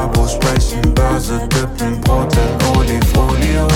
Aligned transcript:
Babos 0.00 0.32
sprechen 0.32 0.94
Börse, 0.94 1.46
dippen 1.48 2.00
Brot 2.00 2.34
in 2.34 2.78
Olifolie. 2.78 3.68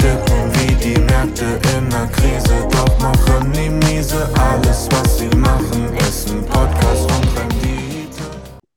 Dippen 0.00 0.50
wie 0.54 0.74
die 0.76 0.98
Märkte 0.98 1.60
in 1.76 1.90
der 1.90 2.06
Krise, 2.06 2.66
doch 2.70 2.98
machen 2.98 3.52
die 3.52 3.68
miese. 3.68 4.26
Alles, 4.38 4.88
was 4.90 5.18
sie 5.18 5.28
machen, 5.36 5.94
ist 5.98 6.30
ein 6.30 6.46
Podcast 6.46 7.10
und 7.10 7.38
Rendite. 7.38 8.22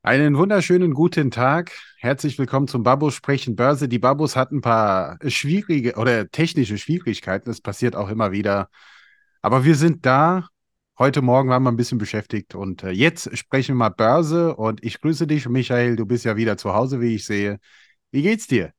Einen 0.03 0.35
wunderschönen 0.35 0.93
guten 0.93 1.31
Tag. 1.31 1.71
Herzlich 1.99 2.37
willkommen 2.37 2.67
zum 2.67 2.83
Babos 2.83 3.13
Sprechen 3.13 3.55
Börse. 3.55 3.87
Die 3.87 3.99
Babos 3.99 4.35
hatten 4.35 4.57
ein 4.57 4.61
paar 4.61 5.19
schwierige 5.25 5.95
oder 5.95 6.29
technische 6.29 6.77
Schwierigkeiten. 6.77 7.49
Das 7.49 7.61
passiert 7.61 7.95
auch 7.95 8.09
immer 8.09 8.33
wieder. 8.33 8.67
Aber 9.41 9.63
wir 9.63 9.75
sind 9.75 10.05
da. 10.05 10.49
Heute 10.99 11.21
Morgen 11.21 11.47
waren 11.47 11.63
wir 11.63 11.71
ein 11.71 11.77
bisschen 11.77 11.97
beschäftigt 11.97 12.55
und 12.55 12.83
äh, 12.83 12.89
jetzt 12.89 13.37
sprechen 13.37 13.69
wir 13.69 13.75
mal 13.75 13.89
Börse 13.89 14.53
und 14.57 14.83
ich 14.83 14.99
grüße 14.99 15.27
dich, 15.27 15.47
Michael. 15.47 15.95
Du 15.95 16.05
bist 16.05 16.25
ja 16.25 16.35
wieder 16.35 16.57
zu 16.57 16.73
Hause, 16.73 16.99
wie 16.99 17.15
ich 17.15 17.23
sehe. 17.23 17.59
Wie 18.11 18.21
geht's 18.21 18.47
dir? 18.47 18.73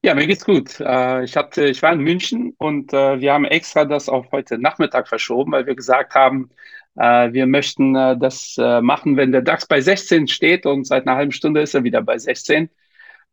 Ja, 0.00 0.14
mir 0.14 0.26
geht's 0.26 0.46
gut. 0.46 0.80
Äh, 0.80 1.24
ich 1.24 1.36
hatte, 1.36 1.66
ich 1.66 1.82
war 1.82 1.92
in 1.92 2.00
München 2.00 2.54
und 2.56 2.94
äh, 2.94 3.20
wir 3.20 3.34
haben 3.34 3.44
extra 3.44 3.84
das 3.84 4.08
auf 4.08 4.32
heute 4.32 4.56
Nachmittag 4.56 5.06
verschoben, 5.06 5.52
weil 5.52 5.66
wir 5.66 5.74
gesagt 5.74 6.14
haben, 6.14 6.48
äh, 6.96 7.30
wir 7.34 7.46
möchten 7.46 7.94
äh, 7.94 8.16
das 8.16 8.56
äh, 8.58 8.80
machen, 8.80 9.18
wenn 9.18 9.30
der 9.30 9.42
DAX 9.42 9.66
bei 9.66 9.82
16 9.82 10.28
steht 10.28 10.64
und 10.64 10.86
seit 10.86 11.06
einer 11.06 11.16
halben 11.16 11.32
Stunde 11.32 11.60
ist 11.60 11.74
er 11.74 11.84
wieder 11.84 12.00
bei 12.00 12.16
16. 12.16 12.70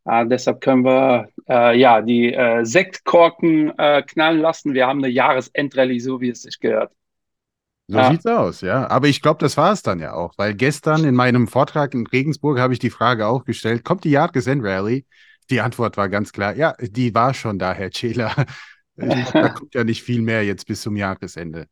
Äh, 0.04 0.26
deshalb 0.26 0.60
können 0.60 0.84
wir 0.84 1.30
äh, 1.48 1.78
ja 1.78 2.02
die 2.02 2.34
äh, 2.34 2.62
Sektkorken 2.66 3.72
knallen 4.06 4.40
lassen. 4.40 4.74
Wir 4.74 4.86
haben 4.86 5.02
eine 5.02 5.08
Jahresendrallye, 5.08 5.98
so 5.98 6.20
wie 6.20 6.28
es 6.28 6.42
sich 6.42 6.60
gehört. 6.60 6.92
So 7.88 7.98
Ja. 7.98 8.10
sieht's 8.10 8.26
aus, 8.26 8.60
ja. 8.60 8.88
Aber 8.88 9.08
ich 9.08 9.20
glaube, 9.22 9.38
das 9.40 9.56
war 9.56 9.72
es 9.72 9.82
dann 9.82 9.98
ja 10.00 10.14
auch, 10.14 10.32
weil 10.38 10.54
gestern 10.54 11.04
in 11.04 11.14
meinem 11.14 11.48
Vortrag 11.48 11.94
in 11.94 12.06
Regensburg 12.06 12.58
habe 12.58 12.72
ich 12.72 12.78
die 12.78 12.90
Frage 12.90 13.26
auch 13.26 13.44
gestellt, 13.44 13.84
kommt 13.84 14.04
die 14.04 14.10
Jahresend-Rally? 14.10 15.04
Die 15.50 15.60
Antwort 15.60 15.96
war 15.96 16.08
ganz 16.08 16.32
klar, 16.32 16.56
ja, 16.56 16.74
die 16.80 17.14
war 17.14 17.34
schon 17.34 17.58
da, 17.58 17.74
Herr 17.74 17.90
glaub, 17.90 18.46
da 18.96 19.48
kommt 19.48 19.74
ja 19.74 19.84
nicht 19.84 20.02
viel 20.02 20.22
mehr 20.22 20.44
jetzt 20.44 20.66
bis 20.66 20.82
zum 20.82 20.96
Jahresende. 20.96 21.66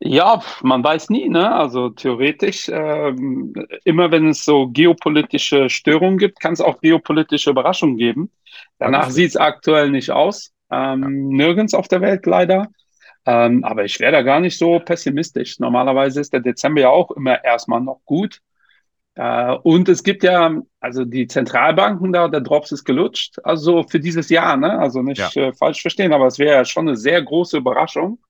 Ja, 0.00 0.42
man 0.62 0.84
weiß 0.84 1.10
nie, 1.10 1.28
ne? 1.28 1.52
Also 1.54 1.90
theoretisch, 1.90 2.68
ähm, 2.68 3.54
immer 3.84 4.10
wenn 4.10 4.28
es 4.28 4.44
so 4.44 4.68
geopolitische 4.68 5.70
Störungen 5.70 6.18
gibt, 6.18 6.40
kann 6.40 6.52
es 6.52 6.60
auch 6.60 6.80
geopolitische 6.80 7.50
Überraschungen 7.50 7.96
geben. 7.96 8.30
Danach 8.78 9.10
sieht 9.10 9.30
es 9.30 9.36
aktuell 9.36 9.90
nicht 9.90 10.10
aus. 10.10 10.52
Ähm, 10.70 11.28
nirgends 11.28 11.74
auf 11.74 11.88
der 11.88 12.00
Welt 12.00 12.26
leider. 12.26 12.68
Ähm, 13.26 13.64
aber 13.64 13.84
ich 13.84 13.98
wäre 13.98 14.12
da 14.12 14.22
gar 14.22 14.40
nicht 14.40 14.56
so 14.56 14.78
pessimistisch. 14.78 15.58
Normalerweise 15.58 16.20
ist 16.20 16.32
der 16.32 16.40
Dezember 16.40 16.80
ja 16.82 16.88
auch 16.90 17.10
immer 17.10 17.44
erstmal 17.44 17.80
noch 17.80 18.00
gut. 18.04 18.40
Äh, 19.16 19.54
und 19.62 19.88
es 19.88 20.04
gibt 20.04 20.22
ja, 20.22 20.62
also 20.78 21.04
die 21.04 21.26
Zentralbanken 21.26 22.12
da, 22.12 22.28
der 22.28 22.40
Drops 22.40 22.70
ist 22.70 22.84
gelutscht. 22.84 23.38
Also 23.42 23.82
für 23.82 23.98
dieses 23.98 24.28
Jahr, 24.28 24.56
ne? 24.56 24.78
Also 24.78 25.02
nicht 25.02 25.36
äh, 25.36 25.52
falsch 25.52 25.82
verstehen, 25.82 26.12
aber 26.12 26.26
es 26.26 26.38
wäre 26.38 26.54
ja 26.54 26.64
schon 26.64 26.86
eine 26.86 26.96
sehr 26.96 27.20
große 27.20 27.56
Überraschung. 27.58 28.20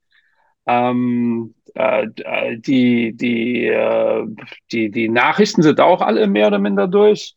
Ähm, 0.66 1.54
äh, 1.74 2.06
äh, 2.24 2.58
die, 2.58 3.12
die, 3.12 3.66
äh, 3.66 4.26
die, 4.72 4.90
die 4.90 5.08
Nachrichten 5.10 5.62
sind 5.62 5.80
auch 5.80 6.00
alle 6.00 6.26
mehr 6.26 6.46
oder 6.46 6.58
minder 6.58 6.88
durch. 6.88 7.36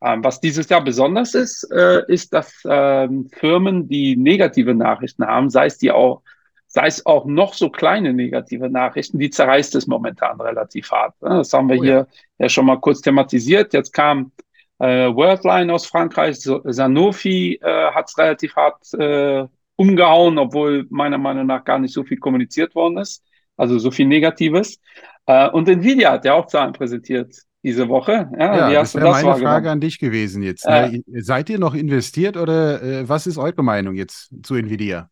Ähm, 0.00 0.24
was 0.24 0.40
dieses 0.40 0.68
Jahr 0.68 0.82
besonders 0.82 1.34
ist, 1.34 1.64
äh, 1.72 2.02
ist, 2.08 2.32
dass 2.32 2.62
ähm, 2.64 3.28
Firmen, 3.32 3.88
die 3.88 4.16
negative 4.16 4.74
Nachrichten 4.74 5.26
haben, 5.26 5.50
sei 5.50 5.66
es 5.66 5.78
die 5.78 5.90
auch, 5.90 6.22
sei 6.68 6.86
es 6.86 7.04
auch 7.06 7.24
noch 7.24 7.54
so 7.54 7.70
kleine 7.70 8.12
negative 8.12 8.70
Nachrichten, 8.70 9.18
die 9.18 9.30
zerreißt 9.30 9.74
es 9.74 9.86
momentan 9.86 10.40
relativ 10.40 10.90
hart. 10.92 11.20
ne? 11.22 11.30
Das 11.38 11.52
haben 11.52 11.68
wir 11.68 11.78
Oh 11.80 11.82
ja. 11.82 11.90
hier 11.90 12.06
ja 12.38 12.48
schon 12.48 12.66
mal 12.66 12.78
kurz 12.78 13.00
thematisiert. 13.00 13.72
Jetzt 13.72 13.92
kam 13.92 14.32
äh, 14.78 15.08
Worldline 15.12 15.72
aus 15.72 15.86
Frankreich, 15.86 16.36
Sanofi 16.38 17.58
äh, 17.62 17.90
hat 17.92 18.08
es 18.08 18.16
relativ 18.18 18.54
hart 18.54 18.76
äh, 18.94 19.46
umgehauen, 19.76 20.38
obwohl 20.38 20.86
meiner 20.90 21.18
Meinung 21.18 21.46
nach 21.46 21.64
gar 21.64 21.78
nicht 21.78 21.94
so 21.94 22.04
viel 22.04 22.18
kommuniziert 22.18 22.74
worden 22.74 22.98
ist. 22.98 23.24
Also 23.56 23.78
so 23.78 23.90
viel 23.90 24.06
Negatives. 24.06 24.78
Äh, 25.26 25.48
und 25.50 25.68
Nvidia 25.68 26.12
hat 26.12 26.24
ja 26.24 26.34
auch 26.34 26.46
Zahlen 26.46 26.72
präsentiert 26.72 27.34
diese 27.64 27.88
Woche. 27.88 28.30
Ja, 28.38 28.70
Ja, 28.70 28.80
das 28.80 28.94
wäre 28.94 29.10
meine? 29.10 29.36
Frage 29.36 29.70
an 29.70 29.80
dich 29.80 29.98
gewesen 29.98 30.42
jetzt. 30.42 30.64
Ne? 30.66 31.02
Seid 31.16 31.50
ihr 31.50 31.58
noch 31.58 31.74
investiert 31.74 32.36
oder 32.36 32.80
äh, 32.82 33.08
was 33.08 33.26
ist 33.26 33.36
eure 33.38 33.62
Meinung 33.64 33.94
jetzt 33.94 34.30
zu 34.44 34.54
Nvidia? 34.54 35.10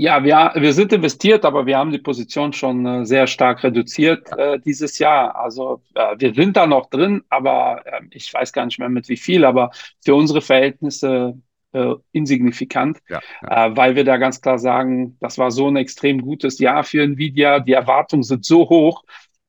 Ja, 0.00 0.22
wir, 0.22 0.52
wir 0.54 0.72
sind 0.74 0.92
investiert, 0.92 1.44
aber 1.44 1.66
wir 1.66 1.76
haben 1.76 1.90
die 1.90 1.98
Position 1.98 2.52
schon 2.52 2.86
äh, 2.86 3.04
sehr 3.04 3.26
stark 3.26 3.64
reduziert 3.64 4.28
äh, 4.38 4.60
dieses 4.60 5.00
Jahr. 5.00 5.34
Also 5.34 5.82
äh, 5.94 6.14
wir 6.18 6.32
sind 6.34 6.56
da 6.56 6.68
noch 6.68 6.88
drin, 6.88 7.24
aber 7.30 7.82
äh, 7.84 8.00
ich 8.12 8.32
weiß 8.32 8.52
gar 8.52 8.64
nicht 8.64 8.78
mehr 8.78 8.88
mit 8.88 9.08
wie 9.08 9.16
viel, 9.16 9.44
aber 9.44 9.72
für 10.04 10.14
unsere 10.14 10.40
Verhältnisse 10.40 11.34
äh, 11.72 11.94
insignifikant, 12.12 12.98
Ja, 13.08 13.20
ja. 13.42 13.66
äh, 13.66 13.76
weil 13.76 13.96
wir 13.96 14.04
da 14.04 14.18
ganz 14.18 14.40
klar 14.40 14.60
sagen, 14.60 15.16
das 15.20 15.36
war 15.36 15.50
so 15.50 15.66
ein 15.68 15.74
extrem 15.76 16.22
gutes 16.22 16.60
Jahr 16.60 16.84
für 16.84 17.02
Nvidia. 17.02 17.58
Die 17.58 17.72
Erwartungen 17.72 18.22
sind 18.22 18.44
so 18.44 18.68
hoch. 18.68 19.02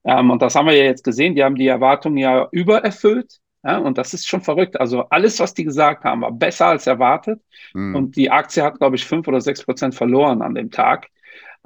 Ähm, 0.03 0.31
und 0.31 0.41
das 0.41 0.55
haben 0.55 0.65
wir 0.65 0.75
ja 0.75 0.85
jetzt 0.85 1.03
gesehen. 1.03 1.35
Die 1.35 1.43
haben 1.43 1.55
die 1.55 1.67
Erwartungen 1.67 2.17
ja 2.17 2.47
übererfüllt. 2.51 3.37
Ja, 3.63 3.77
und 3.77 3.97
das 3.97 4.13
ist 4.13 4.27
schon 4.27 4.41
verrückt. 4.41 4.79
Also 4.79 5.03
alles, 5.09 5.39
was 5.39 5.53
die 5.53 5.65
gesagt 5.65 6.05
haben, 6.05 6.21
war 6.21 6.31
besser 6.31 6.67
als 6.67 6.87
erwartet. 6.87 7.41
Hm. 7.73 7.95
Und 7.95 8.15
die 8.15 8.31
Aktie 8.31 8.63
hat, 8.63 8.77
glaube 8.77 8.95
ich, 8.95 9.05
fünf 9.05 9.27
oder 9.27 9.41
sechs 9.41 9.63
Prozent 9.63 9.95
verloren 9.95 10.41
an 10.41 10.55
dem 10.55 10.71
Tag. 10.71 11.07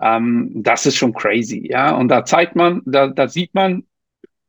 Ähm, 0.01 0.51
das 0.55 0.85
ist 0.85 0.97
schon 0.97 1.13
crazy, 1.13 1.67
ja. 1.69 1.95
Und 1.95 2.09
da 2.09 2.25
zeigt 2.25 2.55
man, 2.55 2.81
da, 2.85 3.07
da 3.07 3.27
sieht 3.27 3.53
man, 3.53 3.83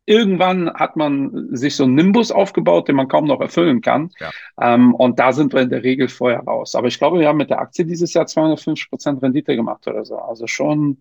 irgendwann 0.06 0.72
hat 0.74 0.96
man 0.96 1.48
sich 1.56 1.76
so 1.76 1.84
einen 1.84 1.94
Nimbus 1.94 2.30
aufgebaut, 2.30 2.88
den 2.88 2.96
man 2.96 3.08
kaum 3.08 3.26
noch 3.26 3.40
erfüllen 3.40 3.80
kann. 3.80 4.10
Ja. 4.20 4.30
Ähm, 4.60 4.94
und 4.94 5.18
da 5.18 5.32
sind 5.32 5.52
wir 5.52 5.62
in 5.62 5.70
der 5.70 5.82
Regel 5.82 6.08
vorher 6.08 6.40
raus. 6.40 6.74
Aber 6.74 6.88
ich 6.88 6.98
glaube, 6.98 7.20
wir 7.20 7.28
haben 7.28 7.38
mit 7.38 7.50
der 7.50 7.60
Aktie 7.60 7.84
dieses 7.84 8.12
Jahr 8.12 8.26
250 8.26 8.90
Prozent 8.90 9.22
Rendite 9.22 9.56
gemacht 9.56 9.86
oder 9.86 10.04
so. 10.04 10.16
Also 10.16 10.46
schon, 10.46 10.98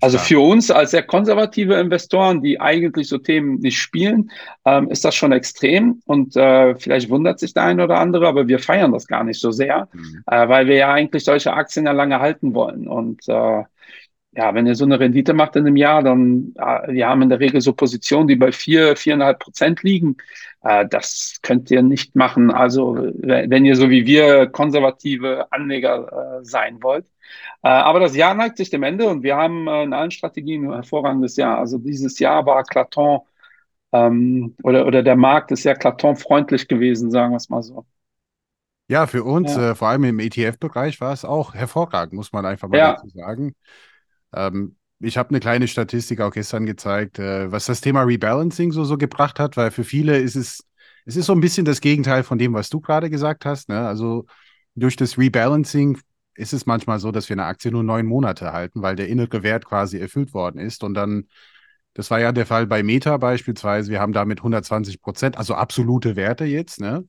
also 0.00 0.16
Stark. 0.16 0.28
für 0.28 0.40
uns 0.40 0.70
als 0.70 0.90
sehr 0.90 1.04
konservative 1.04 1.74
Investoren, 1.74 2.42
die 2.42 2.60
eigentlich 2.60 3.08
so 3.08 3.18
Themen 3.18 3.60
nicht 3.60 3.78
spielen, 3.78 4.30
ähm, 4.64 4.90
ist 4.90 5.04
das 5.04 5.14
schon 5.14 5.30
extrem. 5.30 6.02
Und 6.06 6.36
äh, 6.36 6.74
vielleicht 6.74 7.10
wundert 7.10 7.38
sich 7.38 7.54
der 7.54 7.62
eine 7.62 7.84
oder 7.84 7.98
andere, 7.98 8.26
aber 8.26 8.48
wir 8.48 8.58
feiern 8.58 8.92
das 8.92 9.06
gar 9.06 9.24
nicht 9.24 9.40
so 9.40 9.50
sehr 9.50 9.88
Hm. 9.92 10.22
äh, 10.26 10.48
weil 10.48 10.66
wir 10.66 10.76
ja 10.76 10.92
eigentlich 10.92 11.24
solche 11.24 11.52
Aktien 11.52 11.86
ja 11.86 11.92
lange 11.92 12.18
halten 12.18 12.54
wollen. 12.54 12.88
Und 12.88 13.28
äh, 13.28 13.62
ja, 14.34 14.54
wenn 14.54 14.66
ihr 14.66 14.74
so 14.74 14.84
eine 14.84 14.98
Rendite 14.98 15.34
macht 15.34 15.56
in 15.56 15.66
einem 15.66 15.76
Jahr, 15.76 16.02
dann, 16.02 16.54
äh, 16.56 16.92
wir 16.92 17.06
haben 17.08 17.22
in 17.22 17.28
der 17.28 17.40
Regel 17.40 17.60
so 17.60 17.72
Positionen, 17.74 18.28
die 18.28 18.36
bei 18.36 18.50
vier, 18.52 18.96
viereinhalb 18.96 19.38
Prozent 19.40 19.82
liegen. 19.82 20.16
Äh, 20.62 20.86
das 20.88 21.38
könnt 21.42 21.70
ihr 21.70 21.82
nicht 21.82 22.16
machen. 22.16 22.50
Also 22.50 22.94
wenn 22.96 23.64
ihr 23.66 23.76
so 23.76 23.90
wie 23.90 24.06
wir 24.06 24.46
konservative 24.46 25.52
Anleger 25.52 26.40
äh, 26.40 26.44
sein 26.44 26.82
wollt. 26.82 27.04
Äh, 27.62 27.68
aber 27.68 28.00
das 28.00 28.16
Jahr 28.16 28.34
neigt 28.34 28.56
sich 28.56 28.70
dem 28.70 28.82
Ende 28.82 29.08
und 29.08 29.22
wir 29.22 29.36
haben 29.36 29.68
äh, 29.68 29.82
in 29.84 29.92
allen 29.92 30.10
Strategien 30.10 30.64
ein 30.66 30.72
hervorragendes 30.74 31.36
Jahr. 31.36 31.58
Also 31.58 31.78
dieses 31.78 32.18
Jahr 32.18 32.46
war 32.46 32.64
Claton 32.64 33.20
ähm, 33.92 34.56
oder, 34.62 34.86
oder 34.86 35.02
der 35.02 35.16
Markt 35.16 35.52
ist 35.52 35.62
sehr 35.62 35.76
Claton-freundlich 35.76 36.68
gewesen, 36.68 37.10
sagen 37.10 37.32
wir 37.32 37.36
es 37.38 37.48
mal 37.50 37.62
so. 37.62 37.86
Ja, 38.88 39.06
für 39.06 39.24
uns, 39.24 39.56
Ja. 39.56 39.60
äh, 39.60 39.74
vor 39.74 39.88
allem 39.88 40.04
im 40.04 40.18
ETF-Bereich, 40.20 41.00
war 41.00 41.12
es 41.12 41.24
auch 41.24 41.54
hervorragend, 41.54 42.12
muss 42.14 42.32
man 42.32 42.44
einfach 42.44 42.68
mal 42.68 42.78
Ja. 42.78 42.82
dazu 42.82 43.08
sagen. 43.08 43.54
Ähm, 44.34 44.76
ich 45.00 45.16
habe 45.16 45.30
eine 45.30 45.40
kleine 45.40 45.68
Statistik 45.68 46.20
auch 46.20 46.32
gestern 46.32 46.64
gezeigt, 46.66 47.18
äh, 47.18 47.50
was 47.50 47.66
das 47.66 47.80
Thema 47.80 48.02
Rebalancing 48.02 48.72
so, 48.72 48.84
so 48.84 48.96
gebracht 48.96 49.38
hat, 49.40 49.56
weil 49.56 49.70
für 49.70 49.84
viele 49.84 50.18
ist 50.18 50.36
es, 50.36 50.64
es 51.04 51.16
ist 51.16 51.26
so 51.26 51.32
ein 51.32 51.40
bisschen 51.40 51.64
das 51.64 51.80
Gegenteil 51.80 52.22
von 52.22 52.38
dem, 52.38 52.54
was 52.54 52.70
du 52.70 52.80
gerade 52.80 53.10
gesagt 53.10 53.44
hast. 53.44 53.68
Ne? 53.68 53.86
Also 53.86 54.26
durch 54.74 54.96
das 54.96 55.18
Rebalancing 55.18 55.98
ist 56.34 56.52
es 56.52 56.66
manchmal 56.66 56.98
so, 56.98 57.10
dass 57.12 57.28
wir 57.28 57.34
eine 57.34 57.44
Aktie 57.44 57.70
nur 57.70 57.82
neun 57.82 58.06
Monate 58.06 58.52
halten, 58.52 58.82
weil 58.82 58.96
der 58.96 59.08
innere 59.08 59.42
Wert 59.42 59.64
quasi 59.64 59.98
erfüllt 59.98 60.32
worden 60.34 60.58
ist. 60.58 60.84
Und 60.84 60.94
dann, 60.94 61.28
das 61.94 62.10
war 62.10 62.20
ja 62.20 62.32
der 62.32 62.46
Fall 62.46 62.66
bei 62.66 62.82
Meta 62.82 63.16
beispielsweise, 63.16 63.90
wir 63.90 64.00
haben 64.00 64.12
damit 64.12 64.40
120 64.40 65.02
Prozent, 65.02 65.36
also 65.36 65.54
absolute 65.54 66.16
Werte 66.16 66.44
jetzt, 66.44 66.80
ne? 66.80 67.04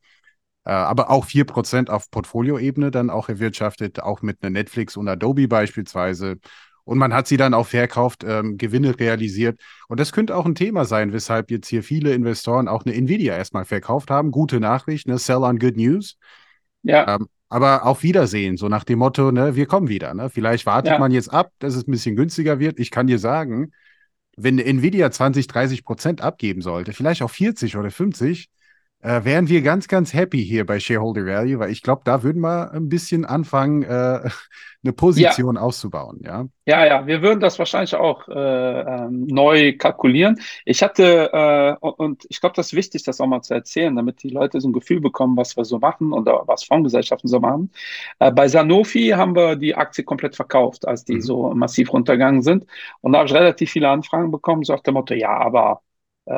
Äh, 0.65 0.71
aber 0.71 1.09
auch 1.09 1.25
4% 1.25 1.89
auf 1.89 2.09
Portfolioebene 2.09 2.89
dann 2.91 3.09
auch 3.09 3.29
erwirtschaftet, 3.29 4.01
auch 4.01 4.21
mit 4.21 4.41
einer 4.41 4.49
Netflix 4.49 4.97
und 4.97 5.07
Adobe 5.07 5.47
beispielsweise. 5.47 6.37
Und 6.85 6.97
man 6.97 7.13
hat 7.13 7.27
sie 7.27 7.37
dann 7.37 7.53
auch 7.53 7.67
verkauft, 7.67 8.23
ähm, 8.27 8.57
Gewinne 8.57 8.99
realisiert. 8.99 9.59
Und 9.87 9.99
das 9.99 10.11
könnte 10.11 10.35
auch 10.35 10.45
ein 10.45 10.55
Thema 10.55 10.85
sein, 10.85 11.13
weshalb 11.13 11.49
jetzt 11.49 11.67
hier 11.67 11.81
viele 11.83 12.13
Investoren 12.13 12.67
auch 12.67 12.85
eine 12.85 12.93
Nvidia 12.95 13.37
erstmal 13.37 13.65
verkauft 13.65 14.09
haben. 14.11 14.31
Gute 14.31 14.59
Nachricht, 14.59 15.07
ne? 15.07 15.17
Sell 15.17 15.37
on 15.43 15.59
good 15.59 15.77
news. 15.77 16.17
Ja, 16.83 17.15
Ähm, 17.15 17.27
aber 17.49 17.85
auf 17.85 18.03
Wiedersehen, 18.03 18.57
so 18.57 18.67
nach 18.67 18.83
dem 18.83 18.99
Motto, 18.99 19.31
ne, 19.31 19.55
wir 19.55 19.67
kommen 19.67 19.87
wieder. 19.87 20.13
Ne? 20.13 20.29
Vielleicht 20.29 20.65
wartet 20.65 20.93
Ja. 20.93 20.99
man 20.99 21.11
jetzt 21.11 21.31
ab, 21.31 21.51
dass 21.59 21.75
es 21.75 21.87
ein 21.87 21.91
bisschen 21.91 22.15
günstiger 22.15 22.59
wird. 22.59 22.79
Ich 22.79 22.89
kann 22.91 23.07
dir 23.07 23.19
sagen, 23.19 23.71
wenn 24.35 24.57
Nvidia 24.59 25.11
20, 25.11 25.47
30 25.47 25.85
Prozent 25.85 26.21
abgeben 26.21 26.61
sollte, 26.61 26.93
vielleicht 26.93 27.21
auch 27.21 27.29
40 27.29 27.77
oder 27.77 27.91
50, 27.91 28.49
äh, 29.03 29.25
wären 29.25 29.49
wir 29.49 29.61
ganz, 29.61 29.87
ganz 29.87 30.13
happy 30.13 30.43
hier 30.43 30.65
bei 30.65 30.79
Shareholder 30.79 31.25
Value, 31.25 31.59
weil 31.59 31.71
ich 31.71 31.81
glaube, 31.81 32.03
da 32.05 32.23
würden 32.23 32.41
wir 32.41 32.71
ein 32.71 32.87
bisschen 32.87 33.25
anfangen, 33.25 33.83
äh, 33.83 34.29
eine 34.83 34.93
Position 34.93 35.55
ja. 35.55 35.61
auszubauen, 35.61 36.21
ja. 36.23 36.45
Ja, 36.65 36.85
ja, 36.85 37.07
wir 37.07 37.21
würden 37.21 37.39
das 37.39 37.59
wahrscheinlich 37.59 37.95
auch 37.95 38.27
äh, 38.27 38.33
ähm, 38.33 39.27
neu 39.27 39.77
kalkulieren. 39.77 40.39
Ich 40.65 40.83
hatte, 40.83 41.31
äh, 41.31 41.85
und 41.85 42.25
ich 42.29 42.39
glaube, 42.39 42.55
das 42.55 42.67
ist 42.67 42.73
wichtig, 42.73 43.03
das 43.03 43.19
auch 43.21 43.27
mal 43.27 43.41
zu 43.41 43.53
erzählen, 43.53 43.95
damit 43.95 44.23
die 44.23 44.29
Leute 44.29 44.59
so 44.61 44.69
ein 44.69 44.73
Gefühl 44.73 45.01
bekommen, 45.01 45.37
was 45.37 45.55
wir 45.55 45.65
so 45.65 45.79
machen 45.79 46.13
oder 46.13 46.43
was 46.47 46.63
Fondsgesellschaften 46.63 47.29
so 47.29 47.39
machen. 47.39 47.71
Äh, 48.19 48.31
bei 48.31 48.47
Sanofi 48.47 49.09
haben 49.09 49.35
wir 49.35 49.55
die 49.57 49.75
Aktie 49.75 50.03
komplett 50.03 50.35
verkauft, 50.35 50.87
als 50.87 51.05
die 51.05 51.15
mhm. 51.15 51.21
so 51.21 51.53
massiv 51.53 51.91
runtergegangen 51.91 52.41
sind. 52.41 52.65
Und 53.01 53.13
da 53.13 53.19
habe 53.19 53.27
ich 53.27 53.33
relativ 53.33 53.71
viele 53.71 53.89
Anfragen 53.89 54.31
bekommen, 54.31 54.63
so 54.63 54.73
auf 54.73 54.83
dem 54.83 54.95
Motto, 54.95 55.13
ja, 55.13 55.29
aber 55.29 55.81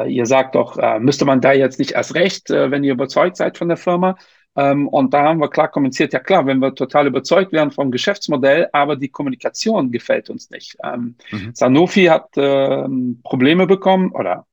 ihr 0.07 0.25
sagt 0.25 0.55
doch, 0.55 0.77
äh, 0.77 0.99
müsste 0.99 1.25
man 1.25 1.41
da 1.41 1.53
jetzt 1.53 1.79
nicht 1.79 1.91
erst 1.91 2.15
recht, 2.15 2.49
äh, 2.49 2.71
wenn 2.71 2.83
ihr 2.83 2.93
überzeugt 2.93 3.37
seid 3.37 3.57
von 3.57 3.67
der 3.67 3.77
Firma? 3.77 4.15
Ähm, 4.55 4.87
und 4.87 5.13
da 5.13 5.23
haben 5.23 5.39
wir 5.39 5.49
klar 5.49 5.67
kommuniziert, 5.67 6.13
ja 6.13 6.19
klar, 6.19 6.45
wenn 6.45 6.59
wir 6.59 6.73
total 6.73 7.07
überzeugt 7.07 7.51
wären 7.51 7.71
vom 7.71 7.91
Geschäftsmodell, 7.91 8.69
aber 8.71 8.95
die 8.95 9.09
Kommunikation 9.09 9.91
gefällt 9.91 10.29
uns 10.29 10.49
nicht. 10.49 10.77
Ähm, 10.83 11.15
mhm. 11.31 11.51
Sanofi 11.53 12.05
hat 12.05 12.29
ähm, 12.37 13.19
Probleme 13.23 13.67
bekommen 13.67 14.11
oder 14.11 14.45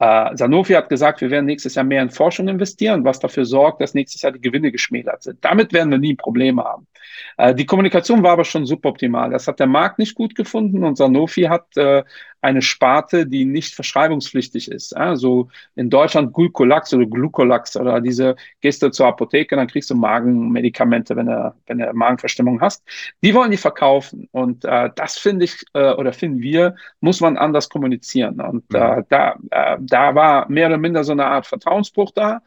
äh, 0.00 0.36
Sanofi 0.36 0.72
hat 0.72 0.88
gesagt, 0.88 1.20
wir 1.20 1.30
werden 1.30 1.46
nächstes 1.46 1.76
Jahr 1.76 1.84
mehr 1.84 2.02
in 2.02 2.10
Forschung 2.10 2.48
investieren, 2.48 3.04
was 3.04 3.20
dafür 3.20 3.44
sorgt, 3.44 3.80
dass 3.80 3.94
nächstes 3.94 4.22
Jahr 4.22 4.32
die 4.32 4.40
Gewinne 4.40 4.72
geschmälert 4.72 5.22
sind. 5.22 5.44
Damit 5.44 5.72
werden 5.72 5.90
wir 5.90 5.98
nie 5.98 6.16
Probleme 6.16 6.64
haben. 6.64 6.88
Äh, 7.36 7.54
die 7.54 7.66
Kommunikation 7.66 8.24
war 8.24 8.32
aber 8.32 8.44
schon 8.44 8.66
suboptimal. 8.66 9.30
Das 9.30 9.46
hat 9.46 9.60
der 9.60 9.68
Markt 9.68 10.00
nicht 10.00 10.16
gut 10.16 10.34
gefunden 10.34 10.82
und 10.82 10.96
Sanofi 10.96 11.42
hat 11.42 11.76
äh, 11.76 12.02
eine 12.44 12.60
Sparte, 12.60 13.26
die 13.26 13.46
nicht 13.46 13.74
verschreibungspflichtig 13.74 14.70
ist. 14.70 14.94
Also 14.94 15.48
in 15.76 15.88
Deutschland 15.88 16.34
Glucolax 16.34 16.92
oder 16.92 17.06
Glucolax 17.06 17.74
oder 17.76 18.02
diese, 18.02 18.36
gehst 18.60 18.82
du 18.82 18.90
zur 18.90 19.06
Apotheke, 19.06 19.56
dann 19.56 19.66
kriegst 19.66 19.88
du 19.88 19.94
Magenmedikamente, 19.94 21.16
wenn 21.16 21.26
du, 21.26 21.54
wenn 21.66 21.78
du 21.78 21.90
Magenverstimmung 21.94 22.60
hast. 22.60 22.84
Die 23.22 23.34
wollen 23.34 23.50
die 23.50 23.56
verkaufen. 23.56 24.28
Und 24.30 24.64
äh, 24.66 24.90
das 24.94 25.16
finde 25.16 25.46
ich, 25.46 25.64
äh, 25.72 25.92
oder 25.94 26.12
finden 26.12 26.40
wir, 26.40 26.76
muss 27.00 27.22
man 27.22 27.38
anders 27.38 27.70
kommunizieren. 27.70 28.40
Und 28.40 28.64
äh, 28.74 29.02
da, 29.08 29.36
äh, 29.50 29.78
da 29.80 30.14
war 30.14 30.48
mehr 30.50 30.66
oder 30.66 30.78
minder 30.78 31.02
so 31.02 31.12
eine 31.12 31.24
Art 31.24 31.46
Vertrauensbruch 31.46 32.10
da. 32.10 32.42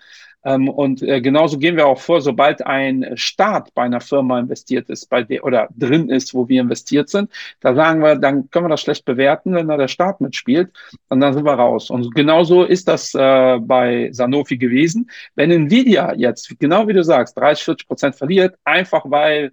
Ähm, 0.47 0.69
und 0.69 1.01
äh, 1.01 1.19
genauso 1.19 1.57
gehen 1.57 1.75
wir 1.75 1.88
auch 1.88 1.99
vor, 1.99 2.21
sobald 2.21 2.65
ein 2.65 3.05
Staat 3.15 3.73
bei 3.73 3.83
einer 3.83 3.99
Firma 3.99 4.39
investiert 4.39 4.89
ist, 4.89 5.09
bei 5.09 5.21
der 5.21 5.44
oder 5.44 5.67
drin 5.75 6.09
ist, 6.09 6.33
wo 6.33 6.47
wir 6.47 6.61
investiert 6.61 7.09
sind, 7.09 7.29
da 7.59 7.75
sagen 7.75 8.01
wir, 8.01 8.15
dann 8.15 8.49
können 8.49 8.65
wir 8.65 8.69
das 8.69 8.81
schlecht 8.81 9.03
bewerten, 9.03 9.53
wenn 9.53 9.67
da 9.67 9.75
der 9.75 9.89
Staat 9.89 10.21
mitspielt, 10.21 10.71
und 11.09 11.19
dann 11.19 11.33
sind 11.33 11.44
wir 11.44 11.53
raus. 11.53 11.89
Und 11.89 12.15
genauso 12.15 12.63
ist 12.63 12.88
das 12.88 13.13
äh, 13.13 13.59
bei 13.59 14.09
Sanofi 14.13 14.57
gewesen. 14.57 15.11
Wenn 15.35 15.51
Nvidia 15.51 16.13
jetzt, 16.13 16.57
genau 16.59 16.88
wie 16.88 16.94
du 16.94 17.03
sagst, 17.03 17.38
30, 17.38 17.65
40 17.65 17.88
Prozent 17.88 18.15
verliert, 18.15 18.55
einfach 18.63 19.03
weil 19.05 19.51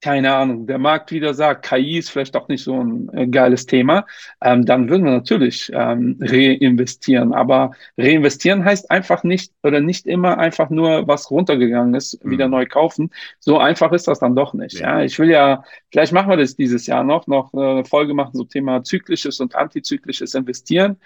keine 0.00 0.32
Ahnung, 0.34 0.66
der 0.66 0.78
Markt 0.78 1.12
wieder 1.12 1.34
sagt, 1.34 1.66
KI 1.66 1.98
ist 1.98 2.10
vielleicht 2.10 2.36
auch 2.36 2.48
nicht 2.48 2.64
so 2.64 2.82
ein 2.82 3.10
äh, 3.12 3.26
geiles 3.26 3.66
Thema, 3.66 4.06
ähm, 4.42 4.64
dann 4.64 4.88
würden 4.88 5.04
wir 5.04 5.12
natürlich 5.12 5.70
ähm, 5.74 6.18
reinvestieren. 6.20 7.34
Aber 7.34 7.72
reinvestieren 7.98 8.64
heißt 8.64 8.90
einfach 8.90 9.24
nicht 9.24 9.52
oder 9.62 9.80
nicht 9.80 10.06
immer 10.06 10.38
einfach 10.38 10.70
nur, 10.70 11.06
was 11.06 11.30
runtergegangen 11.30 11.94
ist, 11.94 12.24
mhm. 12.24 12.30
wieder 12.30 12.48
neu 12.48 12.66
kaufen. 12.66 13.10
So 13.38 13.58
einfach 13.58 13.92
ist 13.92 14.08
das 14.08 14.20
dann 14.20 14.34
doch 14.34 14.54
nicht. 14.54 14.80
Ja. 14.80 14.98
ja. 14.98 15.04
ich 15.04 15.18
will 15.18 15.30
ja, 15.30 15.64
vielleicht 15.90 16.12
machen 16.12 16.30
wir 16.30 16.36
das 16.36 16.56
dieses 16.56 16.86
Jahr 16.86 17.04
noch, 17.04 17.26
noch 17.26 17.52
eine 17.52 17.84
Folge 17.84 18.14
machen 18.14 18.34
zum 18.34 18.48
Thema 18.48 18.82
zyklisches 18.82 19.40
und 19.40 19.54
antizyklisches 19.54 20.34
Investieren. 20.34 20.96